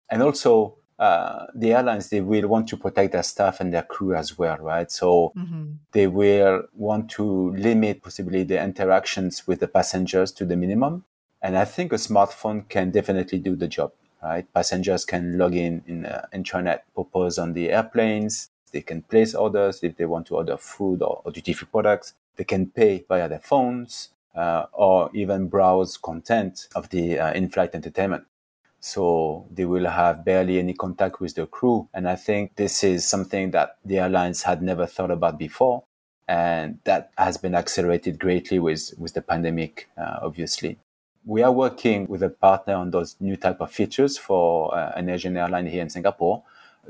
And 0.10 0.21
also 0.21 0.78
uh, 0.97 1.47
the 1.54 1.73
airlines 1.73 2.10
they 2.10 2.21
will 2.21 2.47
want 2.47 2.67
to 2.69 2.78
protect 2.78 3.12
their 3.12 3.23
staff 3.23 3.60
and 3.60 3.73
their 3.73 3.84
crew 3.84 4.15
as 4.15 4.38
well, 4.38 4.58
right? 4.58 4.89
So 4.89 5.34
mm-hmm. 5.36 5.73
they 5.91 6.08
will 6.08 6.63
want 6.73 7.10
to 7.12 7.51
limit 7.51 8.01
possibly 8.01 8.43
the 8.43 8.63
interactions 8.63 9.45
with 9.45 9.60
the 9.60 9.67
passengers 9.67 10.32
to 10.34 10.45
the 10.45 10.56
minimum. 10.56 11.04
And 11.41 11.58
I 11.58 11.65
think 11.65 11.91
a 11.91 11.97
smartphone 11.97 12.67
can 12.69 12.91
definitely 12.91 13.39
do 13.39 13.56
the 13.56 13.67
job, 13.67 13.91
right? 14.23 14.51
Passengers 14.54 15.06
can 15.06 15.38
log 15.38 15.54
in 15.54 15.84
in 15.86 16.06
uh, 16.06 16.28
intranet 16.34 16.82
propose 16.93 17.38
on 17.38 17.54
the 17.54 17.71
airplanes. 17.71 18.49
They 18.71 18.82
can 18.82 19.01
place 19.01 19.36
orders 19.36 19.82
if 19.84 19.97
they 19.97 20.06
want 20.06 20.28
to 20.28 20.36
order 20.36 20.58
food 20.58 21.01
or, 21.01 21.21
or 21.23 21.32
duty 21.32 21.54
free 21.54 21.67
products. 21.69 22.13
They 22.38 22.45
can 22.45 22.67
pay 22.67 23.06
via 23.08 23.30
their 23.30 23.39
phones 23.39 24.10
uh, 24.36 24.65
or 24.74 25.10
even 25.13 25.48
browse 25.48 25.98
content 25.98 26.67
of 26.76 26.89
the 26.89 27.19
uh, 27.19 27.34
in-flight 27.34 27.74
entertainment. 27.74 28.26
So 28.80 29.48
they 29.50 29.65
will 29.65 29.88
have 29.88 30.24
barely 30.24 30.60
any 30.60 30.74
contact 30.74 31.19
with 31.19 31.34
the 31.34 31.48
crew. 31.48 31.89
And 31.93 32.08
I 32.08 32.15
think 32.15 32.56
this 32.56 32.84
is 32.84 33.08
something 33.08 33.52
that 33.52 33.78
the 33.84 33.98
airlines 33.98 34.43
had 34.43 34.62
never 34.62 34.86
thought 34.86 35.10
about 35.10 35.39
before. 35.39 35.84
And 36.28 36.80
that 36.84 37.12
has 37.17 37.38
been 37.38 37.56
accelerated 37.56 38.19
greatly 38.19 38.60
with, 38.60 38.93
with 38.98 39.13
the 39.13 39.21
pandemic, 39.21 39.89
uh, 39.98 40.19
obviously. 40.21 40.78
We 41.26 41.41
are 41.41 41.52
working 41.52 42.06
with 42.08 42.21
a 42.21 42.30
partner 42.30 42.76
on 42.76 42.91
those 42.91 43.15
new 43.19 43.36
type 43.38 43.60
of 43.60 43.71
features 43.71 44.17
for 44.17 44.76
uh, 44.78 44.91
an 44.95 45.10
Asian 45.10 45.36
airline 45.36 45.65
here 45.65 45.82
in 45.82 45.89
Singapore 45.89 46.43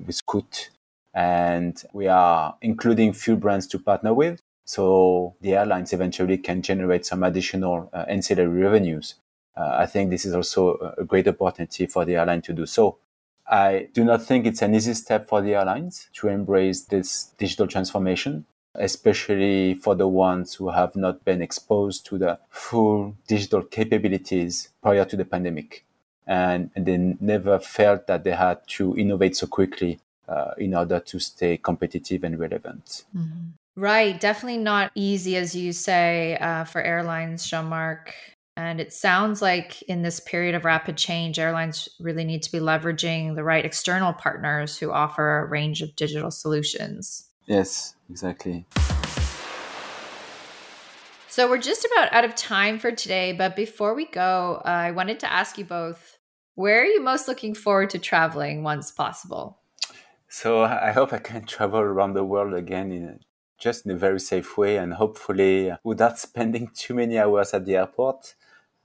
with 0.06 0.16
Scoot. 0.16 0.72
And 1.14 1.82
we 1.94 2.08
are 2.08 2.58
including 2.62 3.14
few 3.14 3.38
brands 3.38 3.68
to 3.68 3.80
partner 3.80 4.14
with. 4.14 4.42
So 4.66 5.36
the 5.42 5.56
airlines 5.56 5.94
eventually 5.94 6.40
can 6.40 6.62
generate 6.62 7.06
some 7.06 7.24
additional 7.24 7.90
uh, 7.94 8.06
ancillary 8.08 8.62
revenues 8.62 9.16
uh, 9.58 9.78
I 9.80 9.86
think 9.86 10.10
this 10.10 10.26
is 10.26 10.36
also 10.36 10.94
a 10.98 11.04
great 11.04 11.28
opportunity 11.28 11.86
for 11.86 12.06
the 12.06 12.16
airline 12.16 12.42
to 12.44 12.54
do 12.54 12.66
so. 12.66 12.98
I 13.48 13.90
do 13.94 14.04
not 14.04 14.24
think 14.24 14.46
it's 14.46 14.62
an 14.62 14.74
easy 14.74 14.94
step 14.96 15.28
for 15.28 15.42
the 15.42 15.54
airlines 15.54 16.10
to 16.14 16.28
embrace 16.28 16.82
this 16.86 17.32
digital 17.38 17.68
transformation, 17.68 18.46
especially 18.74 19.76
for 19.76 19.96
the 19.96 20.08
ones 20.08 20.56
who 20.56 20.70
have 20.70 20.96
not 20.96 21.24
been 21.24 21.42
exposed 21.42 22.06
to 22.08 22.18
the 22.18 22.40
full 22.50 23.16
digital 23.28 23.62
capabilities 23.62 24.70
prior 24.82 25.06
to 25.06 25.16
the 25.16 25.26
pandemic. 25.26 25.86
And, 26.28 26.72
and 26.76 26.86
they 26.88 26.98
never 27.20 27.60
felt 27.60 28.08
that 28.08 28.24
they 28.24 28.32
had 28.32 28.68
to 28.70 28.98
innovate 28.98 29.38
so 29.38 29.46
quickly 29.46 30.00
uh, 30.28 30.56
in 30.58 30.74
order 30.74 31.00
to 31.00 31.20
stay 31.20 31.58
competitive 31.58 32.24
and 32.24 32.40
relevant. 32.40 33.06
Mm-hmm. 33.16 33.52
Right. 33.78 34.18
Definitely 34.18 34.60
not 34.60 34.92
easy, 34.96 35.36
as 35.36 35.54
you 35.54 35.74
say, 35.74 36.38
uh, 36.38 36.64
for 36.64 36.82
airlines, 36.82 37.46
Jean 37.46 37.66
Marc. 37.66 38.14
And 38.56 38.80
it 38.80 38.94
sounds 38.94 39.42
like 39.42 39.82
in 39.84 40.02
this 40.02 40.22
period 40.22 40.56
of 40.56 40.64
rapid 40.64 40.96
change, 40.96 41.38
airlines 41.38 41.90
really 42.00 42.24
need 42.24 42.42
to 42.44 42.52
be 42.52 42.60
leveraging 42.60 43.36
the 43.36 43.44
right 43.44 43.66
external 43.66 44.14
partners 44.14 44.78
who 44.78 44.92
offer 44.92 45.40
a 45.40 45.46
range 45.46 45.82
of 45.82 45.94
digital 45.98 46.32
solutions. 46.32 47.30
Yes, 47.48 47.96
exactly. 48.10 48.66
So 51.28 51.50
we're 51.50 51.58
just 51.58 51.84
about 51.84 52.14
out 52.14 52.24
of 52.24 52.34
time 52.36 52.80
for 52.80 52.94
today. 52.94 53.34
But 53.34 53.58
before 53.58 53.94
we 53.94 54.06
go, 54.06 54.62
uh, 54.64 54.70
I 54.70 54.92
wanted 54.92 55.20
to 55.20 55.32
ask 55.32 55.58
you 55.58 55.66
both 55.66 56.18
where 56.56 56.82
are 56.82 56.86
you 56.86 57.02
most 57.02 57.28
looking 57.28 57.54
forward 57.54 57.90
to 57.90 58.00
traveling 58.00 58.64
once 58.64 58.90
possible? 58.90 59.60
So 60.30 60.62
I 60.62 60.94
hope 60.94 61.12
I 61.12 61.18
can 61.18 61.46
travel 61.46 61.80
around 61.80 62.14
the 62.14 62.24
world 62.24 62.54
again 62.54 62.90
in 62.94 63.20
just 63.58 63.86
in 63.86 63.92
a 63.92 63.96
very 63.96 64.20
safe 64.20 64.58
way 64.58 64.78
and 64.78 64.94
hopefully 64.94 65.72
without 65.84 66.20
spending 66.28 66.70
too 66.74 66.94
many 66.94 67.18
hours 67.18 67.54
at 67.54 67.66
the 67.66 67.76
airport 67.76 68.36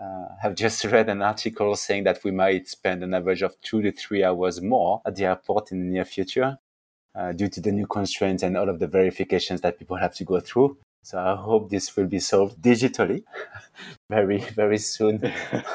uh, 0.01 0.29
have 0.41 0.55
just 0.55 0.85
read 0.85 1.09
an 1.09 1.21
article 1.21 1.77
saying 1.77 2.05
that 2.05 2.25
we 2.25 2.31
might 2.31 2.67
spend 2.69 3.03
an 3.03 3.13
average 3.13 3.43
of 3.43 3.61
two 3.61 3.83
to 3.83 3.93
three 3.93 4.25
hours 4.25 4.61
more 4.63 5.03
at 5.05 5.17
the 5.17 5.25
airport 5.25 5.73
in 5.73 5.81
the 5.81 5.93
near 5.93 6.05
future 6.05 6.59
uh, 7.15 7.33
due 7.33 7.49
to 7.49 7.61
the 7.61 7.73
new 7.73 7.87
constraints 7.87 8.43
and 8.43 8.57
all 8.57 8.69
of 8.69 8.79
the 8.79 8.87
verifications 8.87 9.61
that 9.61 9.79
people 9.79 9.97
have 9.97 10.15
to 10.15 10.25
go 10.25 10.41
through. 10.41 10.77
So 11.03 11.19
I 11.19 11.35
hope 11.35 11.71
this 11.71 11.97
will 11.97 12.07
be 12.07 12.19
solved 12.19 12.61
digitally 12.61 13.25
very, 14.11 14.39
very 14.39 14.79
soon. 14.79 15.33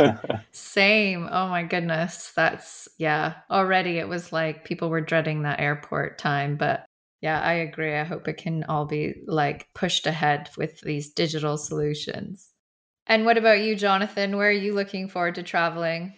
Same. 0.51 1.27
Oh 1.31 1.47
my 1.49 1.63
goodness. 1.63 2.31
That's, 2.35 2.87
yeah. 2.97 3.33
Already 3.49 3.97
it 3.97 4.07
was 4.07 4.31
like 4.31 4.65
people 4.65 4.89
were 4.89 5.01
dreading 5.01 5.41
that 5.41 5.59
airport 5.59 6.17
time. 6.17 6.57
But 6.57 6.85
yeah, 7.21 7.39
I 7.39 7.53
agree. 7.53 7.95
I 7.95 8.03
hope 8.03 8.27
it 8.27 8.37
can 8.37 8.63
all 8.65 8.85
be 8.85 9.15
like 9.25 9.67
pushed 9.73 10.05
ahead 10.05 10.49
with 10.57 10.81
these 10.81 11.13
digital 11.13 11.57
solutions. 11.57 12.51
And 13.07 13.25
what 13.25 13.37
about 13.37 13.61
you, 13.61 13.75
Jonathan? 13.75 14.37
Where 14.37 14.49
are 14.49 14.51
you 14.51 14.73
looking 14.73 15.07
forward 15.07 15.35
to 15.35 15.43
traveling? 15.43 16.13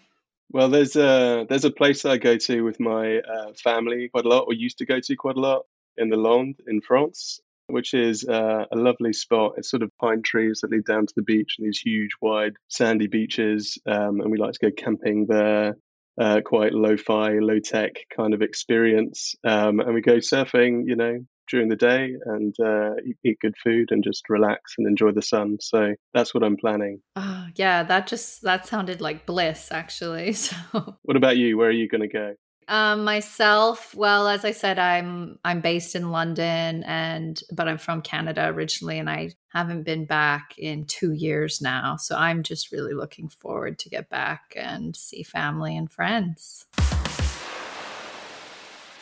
Well, 0.51 0.69
there's 0.69 0.95
a 0.95 1.45
there's 1.49 1.65
a 1.65 1.71
place 1.71 2.05
I 2.05 2.17
go 2.17 2.37
to 2.37 2.61
with 2.61 2.79
my 2.79 3.17
uh, 3.17 3.53
family 3.53 4.09
quite 4.09 4.25
a 4.25 4.29
lot, 4.29 4.45
or 4.47 4.53
used 4.53 4.77
to 4.77 4.85
go 4.85 4.99
to 4.99 5.15
quite 5.15 5.35
a 5.35 5.41
lot 5.41 5.63
in 5.97 6.09
the 6.09 6.15
Landes 6.15 6.61
in 6.67 6.79
France, 6.81 7.41
which 7.67 7.93
is 7.93 8.25
uh, 8.27 8.65
a 8.71 8.75
lovely 8.75 9.11
spot. 9.11 9.53
It's 9.57 9.69
sort 9.69 9.83
of 9.83 9.91
pine 9.97 10.21
trees 10.21 10.61
that 10.61 10.71
lead 10.71 10.85
down 10.85 11.05
to 11.05 11.13
the 11.15 11.21
beach 11.21 11.55
and 11.57 11.67
these 11.67 11.79
huge, 11.79 12.11
wide, 12.21 12.53
sandy 12.69 13.07
beaches. 13.07 13.77
Um, 13.85 14.21
and 14.21 14.31
we 14.31 14.37
like 14.37 14.53
to 14.53 14.69
go 14.69 14.71
camping 14.71 15.25
there. 15.25 15.75
Uh, 16.19 16.41
quite 16.43 16.73
lo-fi, 16.73 17.37
low-tech 17.39 17.93
kind 18.15 18.33
of 18.33 18.41
experience, 18.41 19.35
um, 19.43 19.79
and 19.79 19.93
we 19.93 20.01
go 20.01 20.17
surfing. 20.17 20.83
You 20.87 20.95
know, 20.95 21.19
during 21.47 21.69
the 21.69 21.75
day 21.75 22.15
and 22.25 22.55
uh, 22.63 22.91
eat 23.23 23.39
good 23.41 23.55
food 23.63 23.89
and 23.91 24.03
just 24.03 24.29
relax 24.29 24.75
and 24.77 24.87
enjoy 24.87 25.11
the 25.11 25.21
sun. 25.21 25.57
So 25.61 25.95
that's 26.13 26.33
what 26.33 26.43
I'm 26.43 26.57
planning. 26.57 27.01
Oh, 27.15 27.47
yeah, 27.55 27.83
that 27.83 28.07
just 28.07 28.41
that 28.43 28.65
sounded 28.65 29.01
like 29.01 29.25
bliss 29.25 29.71
actually. 29.71 30.35
So 30.47 30.97
What 31.03 31.17
about 31.17 31.37
you? 31.37 31.57
Where 31.57 31.69
are 31.69 31.71
you 31.71 31.87
going 31.87 32.01
to 32.01 32.07
go? 32.07 32.33
Um, 32.69 33.05
myself, 33.05 33.95
well, 33.95 34.27
as 34.27 34.43
I 34.43 34.51
said, 34.51 34.77
I'm 34.77 35.39
I'm 35.45 35.61
based 35.61 35.95
in 35.95 36.11
London, 36.11 36.83
and 36.83 37.41
but 37.51 37.67
I'm 37.69 37.77
from 37.77 38.01
Canada 38.01 38.47
originally, 38.47 38.99
and 38.99 39.09
I 39.09 39.31
haven't 39.49 39.83
been 39.83 40.05
back 40.05 40.53
in 40.57 40.85
two 40.85 41.13
years 41.13 41.61
now. 41.61 41.95
So 41.95 42.17
I'm 42.17 42.43
just 42.43 42.73
really 42.73 42.93
looking 42.93 43.29
forward 43.29 43.79
to 43.79 43.89
get 43.89 44.09
back 44.09 44.53
and 44.55 44.95
see 44.95 45.23
family 45.23 45.77
and 45.77 45.89
friends. 45.89 46.65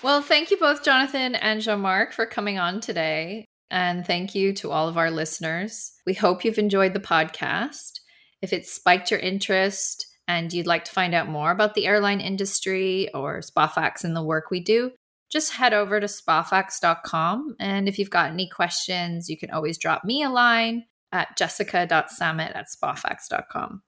Well, 0.03 0.21
thank 0.21 0.51
you 0.51 0.57
both, 0.57 0.83
Jonathan 0.83 1.33
and 1.33 1.61
Jean 1.61 1.79
Marc, 1.79 2.13
for 2.13 2.27
coming 2.27 2.59
on 2.59 2.79
today. 2.79 3.45
And 3.71 4.05
thank 4.05 4.35
you 4.35 4.53
to 4.53 4.71
all 4.71 4.87
of 4.87 4.97
our 4.97 5.09
listeners. 5.09 5.91
We 6.05 6.13
hope 6.13 6.45
you've 6.45 6.59
enjoyed 6.59 6.93
the 6.93 6.99
podcast. 6.99 7.99
If 8.43 8.53
it 8.53 8.67
spiked 8.67 9.09
your 9.09 9.19
interest 9.19 10.05
and 10.27 10.51
you'd 10.51 10.67
like 10.67 10.85
to 10.85 10.91
find 10.91 11.13
out 11.13 11.27
more 11.27 11.51
about 11.51 11.73
the 11.73 11.85
airline 11.85 12.21
industry 12.21 13.09
or 13.13 13.39
SpaFax 13.39 14.03
and 14.03 14.15
the 14.15 14.23
work 14.23 14.49
we 14.49 14.59
do, 14.59 14.91
just 15.31 15.53
head 15.53 15.73
over 15.73 15.99
to 15.99 16.07
spafax.com. 16.07 17.55
And 17.59 17.87
if 17.87 17.99
you've 17.99 18.09
got 18.09 18.31
any 18.31 18.47
questions, 18.49 19.29
you 19.29 19.37
can 19.37 19.51
always 19.51 19.77
drop 19.77 20.03
me 20.03 20.23
a 20.23 20.29
line 20.29 20.85
at 21.11 21.37
jessica.sammet 21.37 22.55
at 22.55 22.67
spafax.com. 22.67 23.81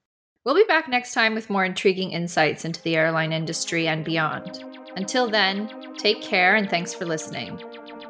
We'll 0.46 0.56
be 0.56 0.64
back 0.68 0.88
next 0.88 1.14
time 1.14 1.36
with 1.36 1.50
more 1.50 1.66
intriguing 1.66 2.12
insights 2.12 2.64
into 2.64 2.82
the 2.82 2.96
airline 2.96 3.34
industry 3.34 3.88
and 3.88 4.06
beyond. 4.06 4.64
Until 4.96 5.30
then, 5.30 5.70
take 5.98 6.22
care 6.22 6.56
and 6.56 6.70
thanks 6.70 6.94
for 6.94 7.06
listening. 7.06 7.62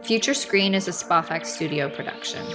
Future 0.03 0.33
Screen 0.33 0.73
is 0.73 0.87
a 0.87 0.91
SpaFax 0.91 1.47
studio 1.47 1.89
production. 1.89 2.45